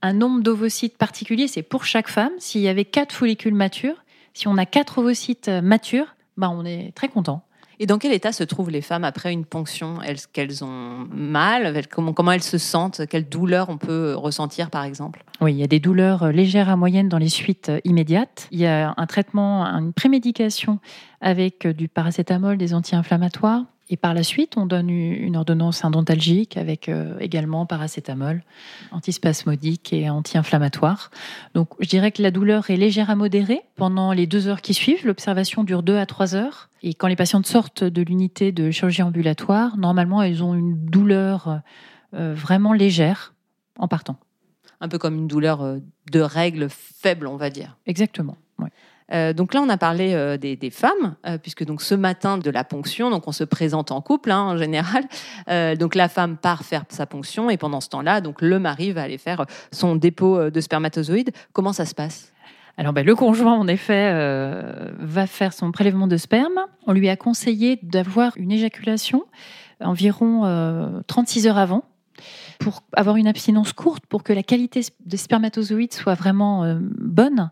un 0.02 0.14
nombre 0.14 0.42
d'ovocytes 0.42 0.98
particulier, 0.98 1.48
c'est 1.48 1.62
pour 1.62 1.86
chaque 1.86 2.10
femme. 2.10 2.32
S'il 2.40 2.62
y 2.62 2.68
avait 2.68 2.84
quatre 2.84 3.14
follicules 3.14 3.54
matures, 3.54 4.04
si 4.36 4.48
on 4.48 4.58
a 4.58 4.68
quatre 4.68 5.00
ovocytes 5.00 5.50
matures, 5.50 6.16
bah 6.38 6.52
on 6.52 6.64
est 6.66 6.94
très 6.94 7.08
content. 7.08 7.42
Et 7.80 7.88
dans 7.88 7.98
quel 7.98 8.14
état 8.14 8.32
se 8.32 8.44
trouvent 8.44 8.70
les 8.70 8.82
femmes 8.82 9.04
après 9.04 9.34
une 9.34 9.44
ponction? 9.44 10.02
Est-ce 10.02 10.30
qu'elles 10.30 10.64
ont 10.64 11.08
mal? 11.12 11.82
Comment, 11.92 12.14
comment 12.14 12.32
elles 12.32 12.44
se 12.44 12.58
sentent? 12.58 13.06
Quelle 13.08 13.28
douleur 13.28 13.68
on 13.70 13.78
peut 13.78 14.14
ressentir, 14.16 14.70
par 14.70 14.86
exemple? 14.86 15.26
Oui, 15.42 15.54
il 15.54 15.58
y 15.58 15.64
a 15.64 15.68
des 15.68 15.82
douleurs 15.82 16.32
légères 16.32 16.70
à 16.70 16.78
moyennes 16.78 17.10
dans 17.10 17.18
les 17.18 17.28
suites 17.28 17.72
immédiates. 17.84 18.48
Il 18.52 18.60
y 18.60 18.66
a 18.66 18.94
un 18.96 19.06
traitement, 19.08 19.66
une 19.66 19.92
prémédication 19.92 20.80
avec 21.20 21.68
du 21.68 21.90
paracétamol, 21.90 22.58
des 22.58 22.74
anti-inflammatoires. 22.74 23.66
Et 23.90 23.98
par 23.98 24.16
la 24.16 24.24
suite, 24.24 24.58
on 24.58 24.66
donne 24.66 24.90
une 24.90 25.38
ordonnance 25.38 25.86
indontalgique 25.86 26.58
avec 26.58 26.90
euh, 26.90 27.18
également 27.20 27.68
paracétamol, 27.68 28.42
antispasmodique 28.92 29.94
et 29.94 30.10
anti-inflammatoire. 30.10 31.12
Donc, 31.54 31.70
je 31.80 31.88
dirais 31.88 32.12
que 32.12 32.24
la 32.24 32.32
douleur 32.32 32.72
est 32.72 32.78
légère 32.78 33.12
à 33.12 33.16
modérée 33.16 33.62
pendant 33.76 34.12
les 34.12 34.26
deux 34.26 34.48
heures 34.48 34.62
qui 34.62 34.74
suivent. 34.74 35.06
L'observation 35.06 35.64
dure 35.64 35.84
deux 35.84 35.98
à 35.98 36.08
trois 36.08 36.36
heures. 36.36 36.70
Et 36.82 36.96
quand 36.96 37.08
les 37.08 37.16
patientes 37.16 37.46
sortent 37.46 37.84
de 37.84 38.02
l'unité 38.02 38.52
de 38.52 38.72
chirurgie 38.72 39.04
ambulatoire, 39.04 39.78
normalement, 39.78 40.24
elles 40.24 40.44
ont 40.44 40.56
une 40.56 40.84
douleur 40.86 41.62
euh, 42.16 42.34
vraiment 42.34 42.74
légère 42.74 43.36
en 43.78 43.88
partant. 43.88 44.18
Un 44.82 44.88
peu 44.88 44.98
comme 44.98 45.16
une 45.16 45.28
douleur 45.28 45.62
euh, 45.62 45.78
de 46.12 46.22
règle 46.22 46.70
faible, 46.70 47.28
on 47.28 47.38
va 47.38 47.52
dire. 47.52 47.78
Exactement. 47.86 48.38
Euh, 49.14 49.34
donc 49.34 49.54
là, 49.54 49.62
on 49.62 49.70
a 49.70 49.78
parlé 49.78 50.14
euh, 50.14 50.38
des, 50.38 50.70
femmes, 50.72 51.16
euh, 51.28 51.38
puisque 51.38 51.64
donc 51.64 51.82
ce 51.82 51.94
matin 51.96 52.38
de 52.38 52.50
la 52.50 52.64
ponction, 52.64 53.10
donc 53.10 53.28
on 53.28 53.32
se 53.32 53.44
présente 53.44 53.92
en 53.92 54.02
couple 54.02 54.32
hein, 54.32 54.42
en 54.42 54.58
général. 54.58 55.04
donc 55.78 55.96
la 55.96 56.10
femme 56.10 56.38
part 56.38 56.64
faire 56.64 56.86
sa 56.90 57.06
ponction 57.06 57.50
et 57.50 57.58
pendant 57.58 57.82
ce 57.82 57.90
temps-là, 57.90 58.22
donc 58.22 58.42
le 58.42 58.60
mari 58.60 58.92
va 58.92 59.04
aller 59.04 59.18
faire 59.18 59.46
son 59.72 59.96
dépôt 59.96 60.50
de 60.50 60.62
spermatozoïdes. 60.62 61.32
Comment 61.54 61.74
ça 61.74 61.86
se 61.86 61.94
passe? 61.94 62.32
Alors, 62.78 62.92
ben, 62.92 63.06
le 63.06 63.16
conjoint, 63.16 63.54
en 63.54 63.68
effet, 63.68 64.12
va 65.00 65.28
faire 65.28 65.54
son 65.54 65.72
prélèvement 65.72 66.08
de 66.08 66.18
sperme. 66.18 66.60
On 66.88 66.94
lui 66.94 67.08
a 67.10 67.16
conseillé 67.16 67.80
d'avoir 67.84 68.34
une 68.38 68.52
éjaculation 68.52 69.24
environ 69.80 71.04
36 71.08 71.48
heures 71.48 71.58
avant 71.58 71.86
pour 72.60 72.84
avoir 72.94 73.18
une 73.18 73.28
abstinence 73.28 73.72
courte, 73.72 74.06
pour 74.08 74.24
que 74.24 74.34
la 74.34 74.44
qualité 74.44 74.82
des 75.06 75.18
spermatozoïdes 75.18 75.94
soit 75.94 76.16
vraiment 76.16 76.78
bonne. 76.82 77.52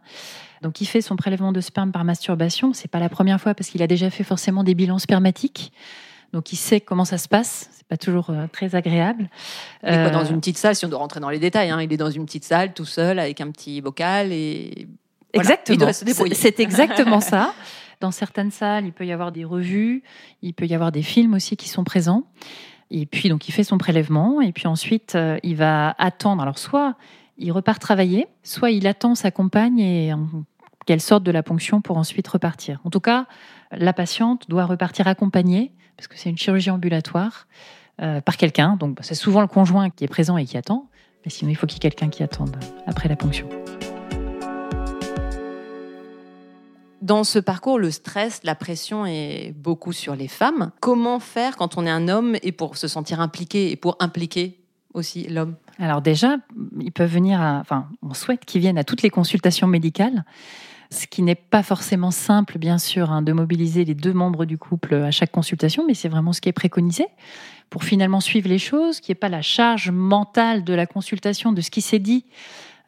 Donc, 0.63 0.81
il 0.81 0.85
fait 0.85 1.01
son 1.01 1.15
prélèvement 1.15 1.51
de 1.51 1.61
sperme 1.61 1.91
par 1.91 2.03
masturbation. 2.03 2.73
C'est 2.73 2.89
pas 2.89 2.99
la 2.99 3.09
première 3.09 3.39
fois 3.39 3.53
parce 3.53 3.69
qu'il 3.69 3.83
a 3.83 3.87
déjà 3.87 4.09
fait 4.09 4.23
forcément 4.23 4.63
des 4.63 4.73
bilans 4.73 4.97
spermatiques. 4.97 5.71
Donc, 6.31 6.51
il 6.51 6.55
sait 6.55 6.81
comment 6.81 7.05
ça 7.05 7.19
se 7.19 7.27
passe. 7.27 7.69
C'est 7.73 7.87
pas 7.87 7.97
toujours 7.97 8.31
euh, 8.31 8.47
très 8.51 8.73
agréable. 8.73 9.29
Euh... 9.83 10.09
dans 10.09 10.25
une 10.25 10.39
petite 10.39 10.57
salle, 10.57 10.75
si 10.75 10.85
on 10.85 10.89
doit 10.89 10.99
rentrer 10.99 11.19
dans 11.19 11.29
les 11.29 11.37
détails, 11.37 11.69
hein, 11.69 11.81
il 11.81 11.93
est 11.93 11.97
dans 11.97 12.09
une 12.09 12.25
petite 12.25 12.45
salle 12.45 12.73
tout 12.73 12.85
seul 12.85 13.19
avec 13.19 13.41
un 13.41 13.51
petit 13.51 13.81
bocal 13.81 14.31
et. 14.31 14.87
exactement. 15.33 15.91
C'est 15.91 16.59
exactement 16.59 17.19
ça. 17.19 17.53
Dans 17.99 18.11
certaines 18.11 18.51
salles, 18.51 18.85
il 18.85 18.93
peut 18.93 19.05
y 19.05 19.11
avoir 19.11 19.31
des 19.31 19.45
revues, 19.45 20.01
il 20.41 20.53
peut 20.53 20.65
y 20.65 20.73
avoir 20.73 20.91
des 20.91 21.03
films 21.03 21.35
aussi 21.35 21.55
qui 21.55 21.69
sont 21.69 21.83
présents. 21.83 22.23
Et 22.89 23.05
puis, 23.05 23.29
donc, 23.29 23.47
il 23.47 23.51
fait 23.51 23.63
son 23.63 23.77
prélèvement. 23.77 24.41
Et 24.41 24.51
puis 24.53 24.67
ensuite, 24.67 25.15
euh, 25.15 25.37
il 25.43 25.55
va 25.55 25.93
attendre. 25.97 26.41
Alors, 26.41 26.57
soit 26.57 26.95
il 27.37 27.51
repart 27.51 27.81
travailler, 27.81 28.27
soit 28.43 28.71
il 28.71 28.87
attend 28.87 29.15
sa 29.15 29.31
compagne 29.31 29.79
et 29.79 30.11
qu'elle 30.85 31.01
sorte 31.01 31.23
de 31.23 31.31
la 31.31 31.43
ponction 31.43 31.81
pour 31.81 31.97
ensuite 31.97 32.27
repartir. 32.27 32.79
En 32.83 32.89
tout 32.89 32.99
cas, 32.99 33.25
la 33.71 33.93
patiente 33.93 34.49
doit 34.49 34.65
repartir 34.65 35.07
accompagnée, 35.07 35.71
parce 35.97 36.07
que 36.07 36.17
c'est 36.17 36.29
une 36.29 36.37
chirurgie 36.37 36.71
ambulatoire, 36.71 37.47
euh, 38.01 38.21
par 38.21 38.37
quelqu'un. 38.37 38.75
Donc 38.75 38.97
c'est 39.01 39.15
souvent 39.15 39.41
le 39.41 39.47
conjoint 39.47 39.89
qui 39.89 40.03
est 40.03 40.07
présent 40.07 40.37
et 40.37 40.45
qui 40.45 40.57
attend, 40.57 40.89
mais 41.25 41.31
sinon 41.31 41.51
il 41.51 41.55
faut 41.55 41.67
qu'il 41.67 41.75
y 41.75 41.77
ait 41.77 41.89
quelqu'un 41.89 42.09
qui 42.09 42.23
attende 42.23 42.55
après 42.87 43.07
la 43.07 43.15
ponction. 43.15 43.47
Dans 47.03 47.25
ce 47.25 47.37
parcours, 47.37 47.79
le 47.79 47.91
stress, 47.91 48.39
la 48.43 48.55
pression 48.55 49.05
est 49.05 49.53
beaucoup 49.57 49.91
sur 49.91 50.15
les 50.15 50.29
femmes. 50.29 50.71
Comment 50.79 51.19
faire 51.19 51.57
quand 51.57 51.77
on 51.77 51.85
est 51.85 51.91
un 51.91 52.07
homme 52.07 52.37
et 52.41 52.53
pour 52.53 52.77
se 52.77 52.87
sentir 52.87 53.19
impliqué 53.19 53.71
et 53.71 53.75
pour 53.75 53.97
impliquer 53.99 54.57
aussi 54.93 55.27
l'homme? 55.27 55.55
Alors 55.79 56.01
déjà, 56.01 56.37
ils 56.79 56.93
peuvent 56.93 57.11
venir, 57.11 57.41
enfin, 57.41 57.89
on 58.01 58.13
souhaite 58.13 58.45
qu'ils 58.45 58.61
viennent 58.61 58.77
à 58.77 58.83
toutes 58.83 59.01
les 59.01 59.09
consultations 59.09 59.67
médicales 59.67 60.23
ce 60.89 61.07
qui 61.07 61.21
n'est 61.21 61.35
pas 61.35 61.63
forcément 61.63 62.11
simple, 62.11 62.57
bien 62.57 62.77
sûr, 62.77 63.11
hein, 63.11 63.21
de 63.21 63.33
mobiliser 63.33 63.85
les 63.85 63.95
deux 63.95 64.13
membres 64.13 64.45
du 64.45 64.57
couple 64.57 64.95
à 64.95 65.11
chaque 65.11 65.31
consultation, 65.31 65.85
mais 65.87 65.93
c'est 65.93 66.09
vraiment 66.09 66.33
ce 66.33 66.41
qui 66.41 66.49
est 66.49 66.53
préconisé 66.53 67.07
pour 67.69 67.83
finalement 67.83 68.19
suivre 68.19 68.49
les 68.49 68.59
choses, 68.59 68.99
qu'il 68.99 69.13
n'y 69.13 69.17
ait 69.17 69.19
pas 69.19 69.29
la 69.29 69.41
charge 69.41 69.89
mentale 69.89 70.63
de 70.63 70.73
la 70.73 70.85
consultation, 70.85 71.51
de 71.51 71.61
ce 71.61 71.71
qui 71.71 71.81
s'est 71.81 71.99
dit. 71.99 72.25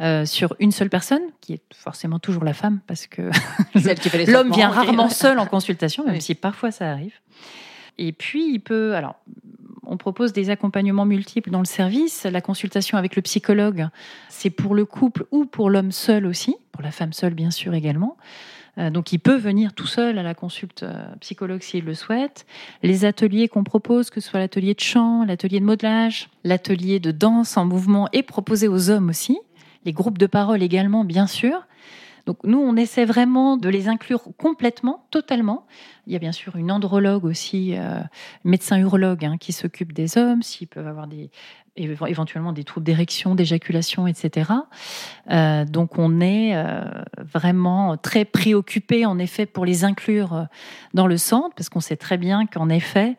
Euh, 0.02 0.26
sur 0.26 0.58
une 0.60 0.74
seule 0.74 0.90
personne, 0.90 1.22
qui 1.40 1.54
est 1.54 1.62
forcément 1.74 2.20
toujours 2.20 2.44
la 2.44 2.54
femme, 2.54 2.82
parce 2.86 3.08
que 3.08 3.32
l'homme 4.30 4.52
vient 4.52 4.68
rarement 4.68 5.10
seul 5.10 5.40
en 5.40 5.46
consultation, 5.46 6.06
même 6.06 6.20
si 6.20 6.36
parfois 6.36 6.72
ça 6.72 6.92
arrive. 6.92 7.14
Et 7.98 8.12
puis, 8.12 8.52
il 8.52 8.60
peut. 8.60 8.94
Alors, 8.94 9.16
on 9.88 9.98
propose 9.98 10.34
des 10.34 10.50
accompagnements 10.50 11.06
multiples 11.06 11.50
dans 11.50 11.60
le 11.60 11.66
service. 11.66 12.24
La 12.24 12.42
consultation 12.42 12.98
avec 12.98 13.16
le 13.16 13.22
psychologue, 13.22 13.88
c'est 14.30 14.50
pour 14.50 14.76
le 14.76 14.86
couple 14.86 15.26
ou 15.32 15.46
pour 15.46 15.70
l'homme 15.70 15.92
seul 15.92 16.26
aussi, 16.26 16.56
pour 16.72 16.82
la 16.82 16.92
femme 16.92 17.14
seule 17.14 17.34
bien 17.34 17.52
sûr 17.52 17.74
également. 17.74 18.18
Euh, 18.78 18.90
donc 18.90 19.12
il 19.12 19.20
peut 19.20 19.36
venir 19.36 19.74
tout 19.74 19.88
seul 19.88 20.18
à 20.18 20.24
la 20.24 20.34
consulte 20.34 20.84
euh, 20.84 21.06
psychologue 21.22 21.62
s'il 21.62 21.86
le 21.86 21.94
souhaite. 21.94 22.46
Les 22.84 23.06
ateliers 23.06 23.48
qu'on 23.48 23.64
propose, 23.64 24.10
que 24.10 24.20
ce 24.20 24.30
soit 24.30 24.40
l'atelier 24.40 24.74
de 24.74 24.80
chant, 24.80 25.24
l'atelier 25.26 25.60
de 25.60 25.66
modelage, 25.66 26.30
l'atelier 26.44 27.00
de 27.00 27.12
danse 27.12 27.58
en 27.58 27.66
mouvement, 27.66 28.10
est 28.12 28.24
proposé 28.24 28.68
aux 28.68 28.90
hommes 28.90 29.10
aussi. 29.10 29.38
Les 29.86 29.94
groupes 29.94 30.18
de 30.18 30.28
parole 30.28 30.64
également, 30.64 31.06
bien 31.06 31.28
sûr. 31.28 31.66
Donc 32.26 32.38
nous, 32.44 32.58
on 32.58 32.76
essaie 32.76 33.06
vraiment 33.06 33.56
de 33.58 33.70
les 33.70 33.88
inclure 33.88 34.24
complètement, 34.38 35.06
totalement. 35.12 35.68
Il 36.08 36.14
y 36.14 36.16
a 36.16 36.20
bien 36.20 36.32
sûr 36.32 36.56
une 36.56 36.72
andrologue 36.72 37.24
aussi, 37.24 37.76
euh, 37.78 38.00
médecin 38.44 38.80
urologue, 38.80 39.26
hein, 39.26 39.38
qui 39.40 39.54
s'occupe 39.54 39.94
des 39.94 40.18
hommes, 40.18 40.42
s'ils 40.42 40.68
peuvent 40.68 40.88
avoir 40.88 41.08
des, 41.08 41.30
éventuellement 41.76 42.52
des 42.52 42.64
troubles 42.64 42.86
d'érection, 42.86 43.36
d'éjaculation, 43.36 44.08
etc. 44.08 44.52
Euh, 45.30 45.66
donc 45.66 46.00
on 46.00 46.20
est 46.20 46.56
euh, 46.56 46.82
vraiment 47.18 47.98
très 47.98 48.26
préoccupé 48.26 49.06
en 49.06 49.20
effet 49.20 49.46
pour 49.46 49.66
les 49.66 49.84
inclure 49.84 50.48
dans 50.94 51.08
le 51.08 51.18
centre 51.18 51.54
parce 51.56 51.70
qu'on 51.70 51.80
sait 51.80 51.98
très 51.98 52.18
bien 52.18 52.46
qu'en 52.46 52.70
effet 52.70 53.18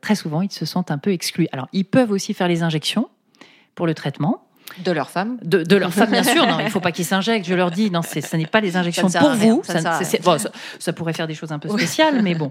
très 0.00 0.14
souvent 0.14 0.42
ils 0.42 0.50
se 0.50 0.64
sentent 0.64 0.90
un 0.90 0.98
peu 0.98 1.12
exclus. 1.12 1.48
Alors 1.52 1.68
ils 1.72 1.84
peuvent 1.84 2.10
aussi 2.10 2.34
faire 2.34 2.48
les 2.48 2.62
injections 2.62 3.08
pour 3.74 3.86
le 3.86 3.94
traitement. 3.94 4.45
De 4.84 4.92
leur 4.92 5.10
femme 5.10 5.38
de, 5.42 5.76
leur 5.76 5.92
femme, 5.92 6.10
bien 6.10 6.22
sûr. 6.24 6.46
Non, 6.46 6.58
il 6.58 6.66
ne 6.66 6.70
faut 6.70 6.80
pas 6.80 6.92
qu'ils 6.92 7.04
s'injectent. 7.04 7.46
Je 7.46 7.54
leur 7.54 7.70
dis, 7.70 7.90
non, 7.90 8.02
ce 8.02 8.36
n'est 8.36 8.46
pas 8.46 8.60
les 8.60 8.76
injections 8.76 9.08
pour 9.08 9.30
vous. 9.30 9.62
Ça, 9.64 10.00
ça, 10.78 10.92
pourrait 10.92 11.12
faire 11.12 11.26
des 11.26 11.34
choses 11.34 11.52
un 11.52 11.58
peu 11.58 11.68
spéciales, 11.68 12.22
mais 12.22 12.34
bon. 12.36 12.50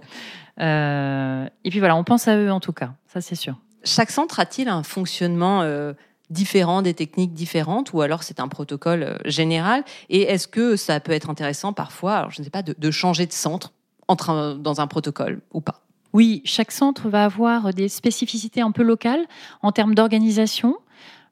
et 0.59 1.69
puis 1.69 1.79
voilà, 1.79 1.95
on 1.95 2.03
pense 2.03 2.27
à 2.27 2.37
eux 2.37 2.51
en 2.51 2.59
tout 2.59 2.73
cas. 2.73 2.91
Ça, 3.07 3.21
c'est 3.21 3.35
sûr. 3.35 3.55
Chaque 3.85 4.09
centre 4.09 4.39
a-t-il 4.39 4.67
un 4.67 4.81
fonctionnement 4.81 5.61
euh, 5.61 5.93
différent, 6.31 6.81
des 6.81 6.95
techniques 6.95 7.33
différentes, 7.33 7.93
ou 7.93 8.01
alors 8.01 8.23
c'est 8.23 8.39
un 8.39 8.47
protocole 8.47 9.03
euh, 9.03 9.17
général? 9.25 9.83
Et 10.09 10.23
est-ce 10.23 10.47
que 10.47 10.75
ça 10.75 10.99
peut 10.99 11.11
être 11.11 11.29
intéressant 11.29 11.71
parfois, 11.71 12.17
alors 12.17 12.31
je 12.31 12.41
ne 12.41 12.43
sais 12.43 12.49
pas, 12.49 12.63
de, 12.63 12.91
changer 12.91 13.27
de 13.27 13.31
centre 13.31 13.73
entre 14.07 14.57
dans 14.59 14.81
un 14.81 14.87
protocole 14.87 15.39
ou 15.53 15.61
pas? 15.61 15.81
Oui, 16.13 16.41
chaque 16.45 16.71
centre 16.71 17.09
va 17.09 17.25
avoir 17.25 17.73
des 17.73 17.89
spécificités 17.89 18.61
un 18.61 18.71
peu 18.71 18.83
locales 18.83 19.25
en 19.61 19.71
termes 19.71 19.93
d'organisation, 19.93 20.71
euh, 20.71 20.84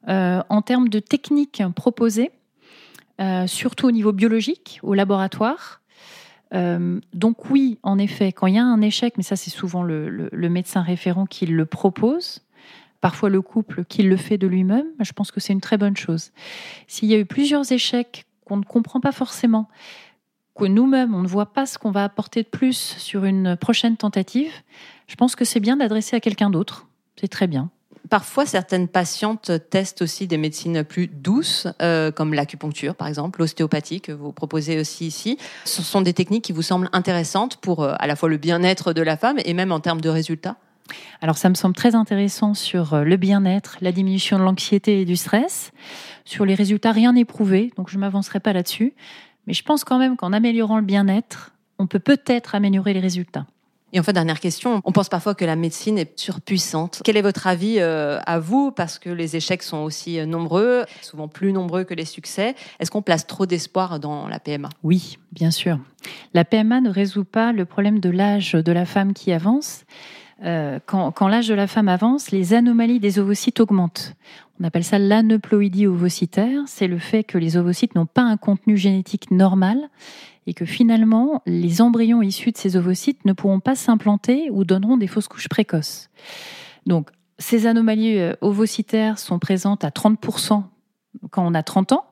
en 0.06 0.62
termes 0.62 0.88
de 0.88 0.98
techniques 0.98 1.62
proposées, 1.74 2.30
surtout 3.46 3.86
au 3.88 3.90
niveau 3.90 4.12
biologique, 4.12 4.80
au 4.82 4.94
laboratoire. 4.94 5.80
donc 6.52 7.50
oui, 7.50 7.78
en 7.82 7.98
effet, 7.98 8.32
quand 8.32 8.46
il 8.46 8.54
y 8.54 8.58
a 8.58 8.64
un 8.64 8.80
échec, 8.80 9.14
mais 9.16 9.22
ça 9.22 9.36
c'est 9.36 9.50
souvent 9.50 9.82
le 9.82 10.48
médecin 10.48 10.82
référent 10.82 11.26
qui 11.26 11.46
le 11.46 11.66
propose, 11.66 12.42
parfois 13.00 13.28
le 13.28 13.42
couple 13.42 13.84
qui 13.84 14.02
le 14.02 14.16
fait 14.16 14.38
de 14.38 14.46
lui-même, 14.46 14.86
je 15.00 15.12
pense 15.12 15.30
que 15.30 15.40
c'est 15.40 15.52
une 15.52 15.60
très 15.60 15.76
bonne 15.76 15.96
chose. 15.96 16.32
S'il 16.86 17.08
y 17.08 17.14
a 17.14 17.18
eu 17.18 17.26
plusieurs 17.26 17.70
échecs 17.70 18.24
qu'on 18.46 18.56
ne 18.56 18.64
comprend 18.64 19.00
pas 19.00 19.12
forcément, 19.12 19.68
que 20.54 20.64
nous-mêmes, 20.64 21.14
on 21.14 21.22
ne 21.22 21.26
voit 21.26 21.52
pas 21.52 21.66
ce 21.66 21.78
qu'on 21.78 21.90
va 21.90 22.04
apporter 22.04 22.42
de 22.44 22.48
plus 22.48 22.76
sur 22.76 23.24
une 23.24 23.56
prochaine 23.56 23.96
tentative, 23.96 24.52
je 25.06 25.16
pense 25.16 25.34
que 25.34 25.44
c'est 25.44 25.60
bien 25.60 25.76
d'adresser 25.76 26.14
à 26.14 26.20
quelqu'un 26.20 26.48
d'autre. 26.48 26.86
C'est 27.20 27.28
très 27.28 27.46
bien. 27.46 27.70
Parfois, 28.10 28.44
certaines 28.44 28.88
patientes 28.88 29.50
testent 29.70 30.02
aussi 30.02 30.26
des 30.26 30.36
médecines 30.36 30.84
plus 30.84 31.06
douces, 31.06 31.66
euh, 31.80 32.10
comme 32.10 32.34
l'acupuncture, 32.34 32.94
par 32.94 33.08
exemple, 33.08 33.40
l'ostéopathie 33.40 34.02
que 34.02 34.12
vous 34.12 34.30
proposez 34.30 34.78
aussi 34.78 35.06
ici. 35.06 35.38
Ce 35.64 35.82
sont 35.82 36.02
des 36.02 36.12
techniques 36.12 36.44
qui 36.44 36.52
vous 36.52 36.62
semblent 36.62 36.90
intéressantes 36.92 37.56
pour 37.56 37.82
euh, 37.82 37.94
à 37.98 38.06
la 38.06 38.14
fois 38.14 38.28
le 38.28 38.36
bien-être 38.36 38.92
de 38.92 39.00
la 39.00 39.16
femme 39.16 39.38
et 39.44 39.54
même 39.54 39.72
en 39.72 39.80
termes 39.80 40.02
de 40.02 40.10
résultats? 40.10 40.56
Alors 41.22 41.38
ça 41.38 41.48
me 41.48 41.54
semble 41.54 41.74
très 41.74 41.94
intéressant 41.94 42.52
sur 42.52 42.92
euh, 42.92 43.04
le 43.04 43.16
bien-être, 43.16 43.78
la 43.80 43.90
diminution 43.90 44.38
de 44.38 44.44
l'anxiété 44.44 45.00
et 45.00 45.04
du 45.06 45.16
stress. 45.16 45.72
Sur 46.26 46.44
les 46.44 46.54
résultats, 46.54 46.92
rien 46.92 47.14
n'est 47.14 47.24
prouvé, 47.24 47.72
donc 47.76 47.88
je 47.88 47.96
ne 47.96 48.00
m'avancerai 48.00 48.40
pas 48.40 48.52
là-dessus. 48.52 48.92
Mais 49.46 49.54
je 49.54 49.62
pense 49.62 49.84
quand 49.84 49.98
même 49.98 50.16
qu'en 50.16 50.32
améliorant 50.32 50.76
le 50.76 50.84
bien-être, 50.84 51.52
on 51.78 51.86
peut 51.86 51.98
peut-être 51.98 52.54
améliorer 52.54 52.92
les 52.92 53.00
résultats. 53.00 53.46
Et 53.94 54.00
en 54.00 54.02
fait, 54.02 54.12
dernière 54.12 54.40
question, 54.40 54.82
on 54.84 54.90
pense 54.90 55.08
parfois 55.08 55.36
que 55.36 55.44
la 55.44 55.54
médecine 55.54 55.98
est 55.98 56.18
surpuissante. 56.18 57.00
Quel 57.04 57.16
est 57.16 57.22
votre 57.22 57.46
avis 57.46 57.76
euh, 57.78 58.18
à 58.26 58.40
vous? 58.40 58.72
Parce 58.72 58.98
que 58.98 59.08
les 59.08 59.36
échecs 59.36 59.62
sont 59.62 59.78
aussi 59.78 60.18
euh, 60.18 60.26
nombreux, 60.26 60.84
souvent 61.00 61.28
plus 61.28 61.52
nombreux 61.52 61.84
que 61.84 61.94
les 61.94 62.04
succès. 62.04 62.56
Est-ce 62.80 62.90
qu'on 62.90 63.02
place 63.02 63.24
trop 63.24 63.46
d'espoir 63.46 64.00
dans 64.00 64.26
la 64.26 64.40
PMA 64.40 64.68
Oui, 64.82 65.18
bien 65.30 65.52
sûr. 65.52 65.78
La 66.34 66.44
PMA 66.44 66.80
ne 66.80 66.90
résout 66.90 67.24
pas 67.24 67.52
le 67.52 67.64
problème 67.66 68.00
de 68.00 68.10
l'âge 68.10 68.54
de 68.54 68.72
la 68.72 68.84
femme 68.84 69.14
qui 69.14 69.32
avance. 69.32 69.84
Euh, 70.42 70.80
quand, 70.84 71.28
l'âge 71.28 71.48
de 71.48 71.54
la 71.54 71.66
femme 71.66 71.88
avance, 71.88 72.30
les 72.30 72.54
anomalies 72.54 73.00
des 73.00 73.18
ovocytes 73.18 73.60
augmentent. 73.60 74.14
On 74.60 74.64
appelle 74.64 74.84
ça 74.84 74.98
l'aneuploïdie 74.98 75.86
ovocytaire. 75.86 76.62
C'est 76.66 76.88
le 76.88 76.98
fait 76.98 77.24
que 77.24 77.38
les 77.38 77.56
ovocytes 77.56 77.94
n'ont 77.94 78.06
pas 78.06 78.22
un 78.22 78.36
contenu 78.36 78.76
génétique 78.76 79.30
normal 79.30 79.88
et 80.46 80.54
que 80.54 80.64
finalement, 80.64 81.42
les 81.46 81.80
embryons 81.80 82.20
issus 82.20 82.52
de 82.52 82.56
ces 82.56 82.76
ovocytes 82.76 83.24
ne 83.24 83.32
pourront 83.32 83.60
pas 83.60 83.74
s'implanter 83.74 84.50
ou 84.50 84.64
donneront 84.64 84.96
des 84.96 85.06
fausses 85.06 85.28
couches 85.28 85.48
précoces. 85.48 86.10
Donc, 86.86 87.10
ces 87.38 87.66
anomalies 87.66 88.18
euh, 88.18 88.34
ovocytaires 88.40 89.18
sont 89.18 89.38
présentes 89.38 89.84
à 89.84 89.88
30% 89.88 90.62
quand 91.30 91.46
on 91.46 91.54
a 91.54 91.62
30 91.62 91.92
ans 91.92 92.04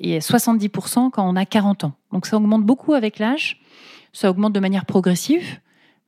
et 0.00 0.18
70% 0.18 1.10
quand 1.10 1.28
on 1.28 1.36
a 1.36 1.44
40 1.44 1.84
ans. 1.84 1.92
Donc, 2.12 2.26
ça 2.26 2.36
augmente 2.36 2.64
beaucoup 2.64 2.94
avec 2.94 3.18
l'âge. 3.18 3.60
Ça 4.12 4.30
augmente 4.30 4.52
de 4.52 4.60
manière 4.60 4.86
progressive. 4.86 5.60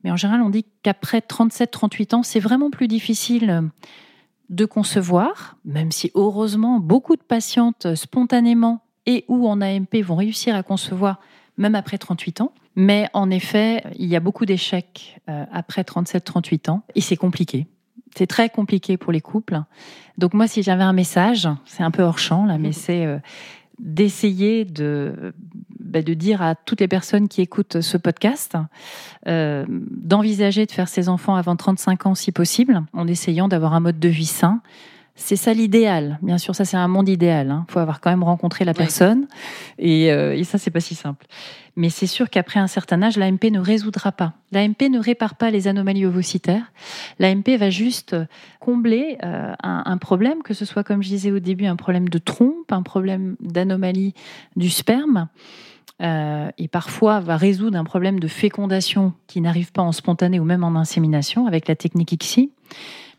Mais 0.03 0.11
en 0.11 0.17
général, 0.17 0.41
on 0.41 0.49
dit 0.49 0.65
qu'après 0.83 1.19
37-38 1.19 2.15
ans, 2.15 2.23
c'est 2.23 2.39
vraiment 2.39 2.69
plus 2.69 2.87
difficile 2.87 3.69
de 4.49 4.65
concevoir, 4.65 5.57
même 5.65 5.91
si 5.91 6.11
heureusement, 6.15 6.79
beaucoup 6.79 7.15
de 7.15 7.21
patientes 7.21 7.95
spontanément 7.95 8.83
et 9.05 9.25
ou 9.27 9.47
en 9.47 9.61
AMP 9.61 9.95
vont 10.03 10.15
réussir 10.15 10.55
à 10.55 10.63
concevoir 10.63 11.19
même 11.57 11.75
après 11.75 11.97
38 11.97 12.41
ans. 12.41 12.53
Mais 12.75 13.07
en 13.13 13.29
effet, 13.29 13.83
il 13.97 14.07
y 14.07 14.15
a 14.15 14.19
beaucoup 14.19 14.45
d'échecs 14.45 15.19
euh, 15.29 15.45
après 15.51 15.83
37-38 15.83 16.71
ans 16.71 16.83
et 16.95 17.01
c'est 17.01 17.15
compliqué. 17.15 17.67
C'est 18.15 18.27
très 18.27 18.49
compliqué 18.49 18.97
pour 18.97 19.11
les 19.11 19.21
couples. 19.21 19.61
Donc 20.17 20.33
moi, 20.33 20.47
si 20.47 20.63
j'avais 20.63 20.83
un 20.83 20.93
message, 20.93 21.47
c'est 21.65 21.83
un 21.83 21.91
peu 21.91 22.03
hors 22.03 22.19
champ 22.19 22.45
là, 22.45 22.57
mais 22.57 22.71
c'est 22.71 23.05
euh, 23.05 23.19
d'essayer 23.79 24.65
de, 24.65 25.33
bah, 25.93 26.01
de 26.01 26.15
dire 26.15 26.41
à 26.41 26.55
toutes 26.55 26.81
les 26.81 26.87
personnes 26.87 27.27
qui 27.27 27.41
écoutent 27.41 27.81
ce 27.81 27.97
podcast 27.97 28.57
euh, 29.27 29.63
d'envisager 29.69 30.65
de 30.65 30.71
faire 30.71 30.87
ses 30.87 31.07
enfants 31.07 31.35
avant 31.35 31.55
35 31.55 32.07
ans 32.07 32.15
si 32.15 32.31
possible, 32.31 32.81
en 32.93 33.07
essayant 33.07 33.47
d'avoir 33.47 33.75
un 33.75 33.79
mode 33.79 33.99
de 33.99 34.09
vie 34.09 34.25
sain. 34.25 34.61
C'est 35.15 35.35
ça 35.35 35.53
l'idéal. 35.53 36.17
Bien 36.23 36.39
sûr, 36.39 36.55
ça 36.55 36.65
c'est 36.65 36.77
un 36.77 36.87
monde 36.87 37.07
idéal. 37.07 37.47
Il 37.47 37.51
hein. 37.51 37.65
faut 37.69 37.77
avoir 37.77 38.01
quand 38.01 38.09
même 38.09 38.23
rencontré 38.23 38.65
la 38.65 38.73
personne. 38.73 39.27
Et, 39.77 40.11
euh, 40.11 40.35
et 40.35 40.43
ça, 40.43 40.57
c'est 40.57 40.71
pas 40.71 40.79
si 40.79 40.95
simple. 40.95 41.27
Mais 41.75 41.89
c'est 41.89 42.07
sûr 42.07 42.29
qu'après 42.29 42.59
un 42.59 42.67
certain 42.67 43.01
âge, 43.01 43.17
l'AMP 43.17 43.51
ne 43.51 43.59
résoudra 43.59 44.11
pas. 44.11 44.33
L'AMP 44.51 44.89
ne 44.89 44.99
répare 44.99 45.35
pas 45.35 45.51
les 45.51 45.67
anomalies 45.67 46.05
ovocytaires. 46.05 46.71
L'AMP 47.19 47.57
va 47.57 47.69
juste 47.69 48.15
combler 48.59 49.17
euh, 49.23 49.53
un, 49.61 49.97
problème, 49.97 50.43
que 50.43 50.53
ce 50.53 50.65
soit, 50.65 50.83
comme 50.83 51.01
je 51.01 51.09
disais 51.09 51.31
au 51.31 51.39
début, 51.39 51.65
un 51.65 51.75
problème 51.75 52.09
de 52.09 52.17
trompe, 52.17 52.71
un 52.71 52.83
problème 52.83 53.35
d'anomalie 53.39 54.13
du 54.55 54.69
sperme. 54.69 55.27
Euh, 56.01 56.49
et 56.57 56.67
parfois 56.67 57.19
va 57.19 57.37
résoudre 57.37 57.77
un 57.77 57.83
problème 57.83 58.19
de 58.19 58.27
fécondation 58.27 59.13
qui 59.27 59.41
n'arrive 59.41 59.71
pas 59.71 59.83
en 59.83 59.91
spontané 59.91 60.39
ou 60.39 60.43
même 60.43 60.63
en 60.63 60.75
insémination 60.75 61.45
avec 61.45 61.67
la 61.67 61.75
technique 61.75 62.11
ICSI. 62.11 62.51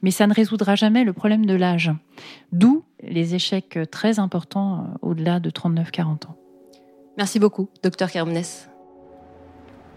Mais 0.03 0.11
ça 0.11 0.27
ne 0.27 0.35
résoudra 0.35 0.75
jamais 0.75 1.05
le 1.05 1.13
problème 1.13 1.47
de 1.47 1.55
l'âge. 1.55 1.93
D'où 2.53 2.85
les 3.03 3.35
échecs 3.35 3.79
très 3.91 4.19
importants 4.19 4.75
euh, 4.75 4.99
au-delà 5.03 5.41
de 5.41 5.51
39-40 5.51 6.27
ans. 6.27 6.37
Merci 7.17 7.39
beaucoup, 7.39 7.69
docteur 7.83 8.11
Keromnes. 8.11 8.43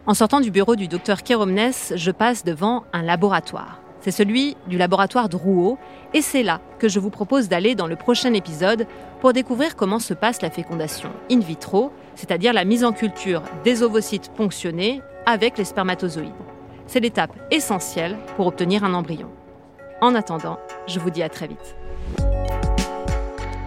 En 0.05 0.13
sortant 0.13 0.39
du 0.39 0.51
bureau 0.51 0.75
du 0.75 0.87
docteur 0.87 1.23
Keromnes, 1.23 1.73
je 1.95 2.11
passe 2.11 2.45
devant 2.45 2.85
un 2.93 3.01
laboratoire. 3.01 3.81
C'est 3.99 4.11
celui 4.11 4.55
du 4.67 4.77
laboratoire 4.77 5.27
de 5.27 5.35
Rouault, 5.35 5.77
et 6.13 6.21
c'est 6.21 6.43
là 6.43 6.61
que 6.79 6.87
je 6.87 6.99
vous 6.99 7.09
propose 7.09 7.49
d'aller 7.49 7.75
dans 7.75 7.87
le 7.87 7.95
prochain 7.95 8.33
épisode 8.33 8.87
pour 9.19 9.33
découvrir 9.33 9.75
comment 9.75 9.99
se 9.99 10.13
passe 10.13 10.41
la 10.41 10.49
fécondation 10.49 11.09
in 11.29 11.39
vitro, 11.39 11.91
c'est-à-dire 12.17 12.51
la 12.51 12.65
mise 12.65 12.83
en 12.83 12.91
culture 12.91 13.43
des 13.63 13.83
ovocytes 13.83 14.31
ponctionnés 14.35 15.01
avec 15.25 15.57
les 15.57 15.63
spermatozoïdes. 15.63 16.33
C'est 16.87 16.99
l'étape 16.99 17.31
essentielle 17.51 18.17
pour 18.35 18.47
obtenir 18.47 18.83
un 18.83 18.93
embryon. 18.93 19.29
En 20.01 20.15
attendant, 20.15 20.57
je 20.87 20.99
vous 20.99 21.11
dis 21.11 21.23
à 21.23 21.29
très 21.29 21.47
vite. 21.47 21.75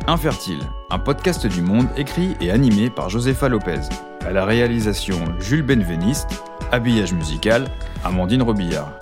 Infertile, 0.06 0.60
un 0.90 0.98
podcast 0.98 1.46
du 1.46 1.62
monde 1.62 1.86
écrit 1.96 2.36
et 2.40 2.50
animé 2.50 2.90
par 2.90 3.08
Josefa 3.08 3.48
Lopez. 3.48 3.80
À 4.26 4.32
la 4.32 4.44
réalisation 4.44 5.18
Jules 5.38 5.62
Benveniste, 5.62 6.42
habillage 6.72 7.12
musical 7.12 7.68
Amandine 8.04 8.42
Robillard. 8.42 8.98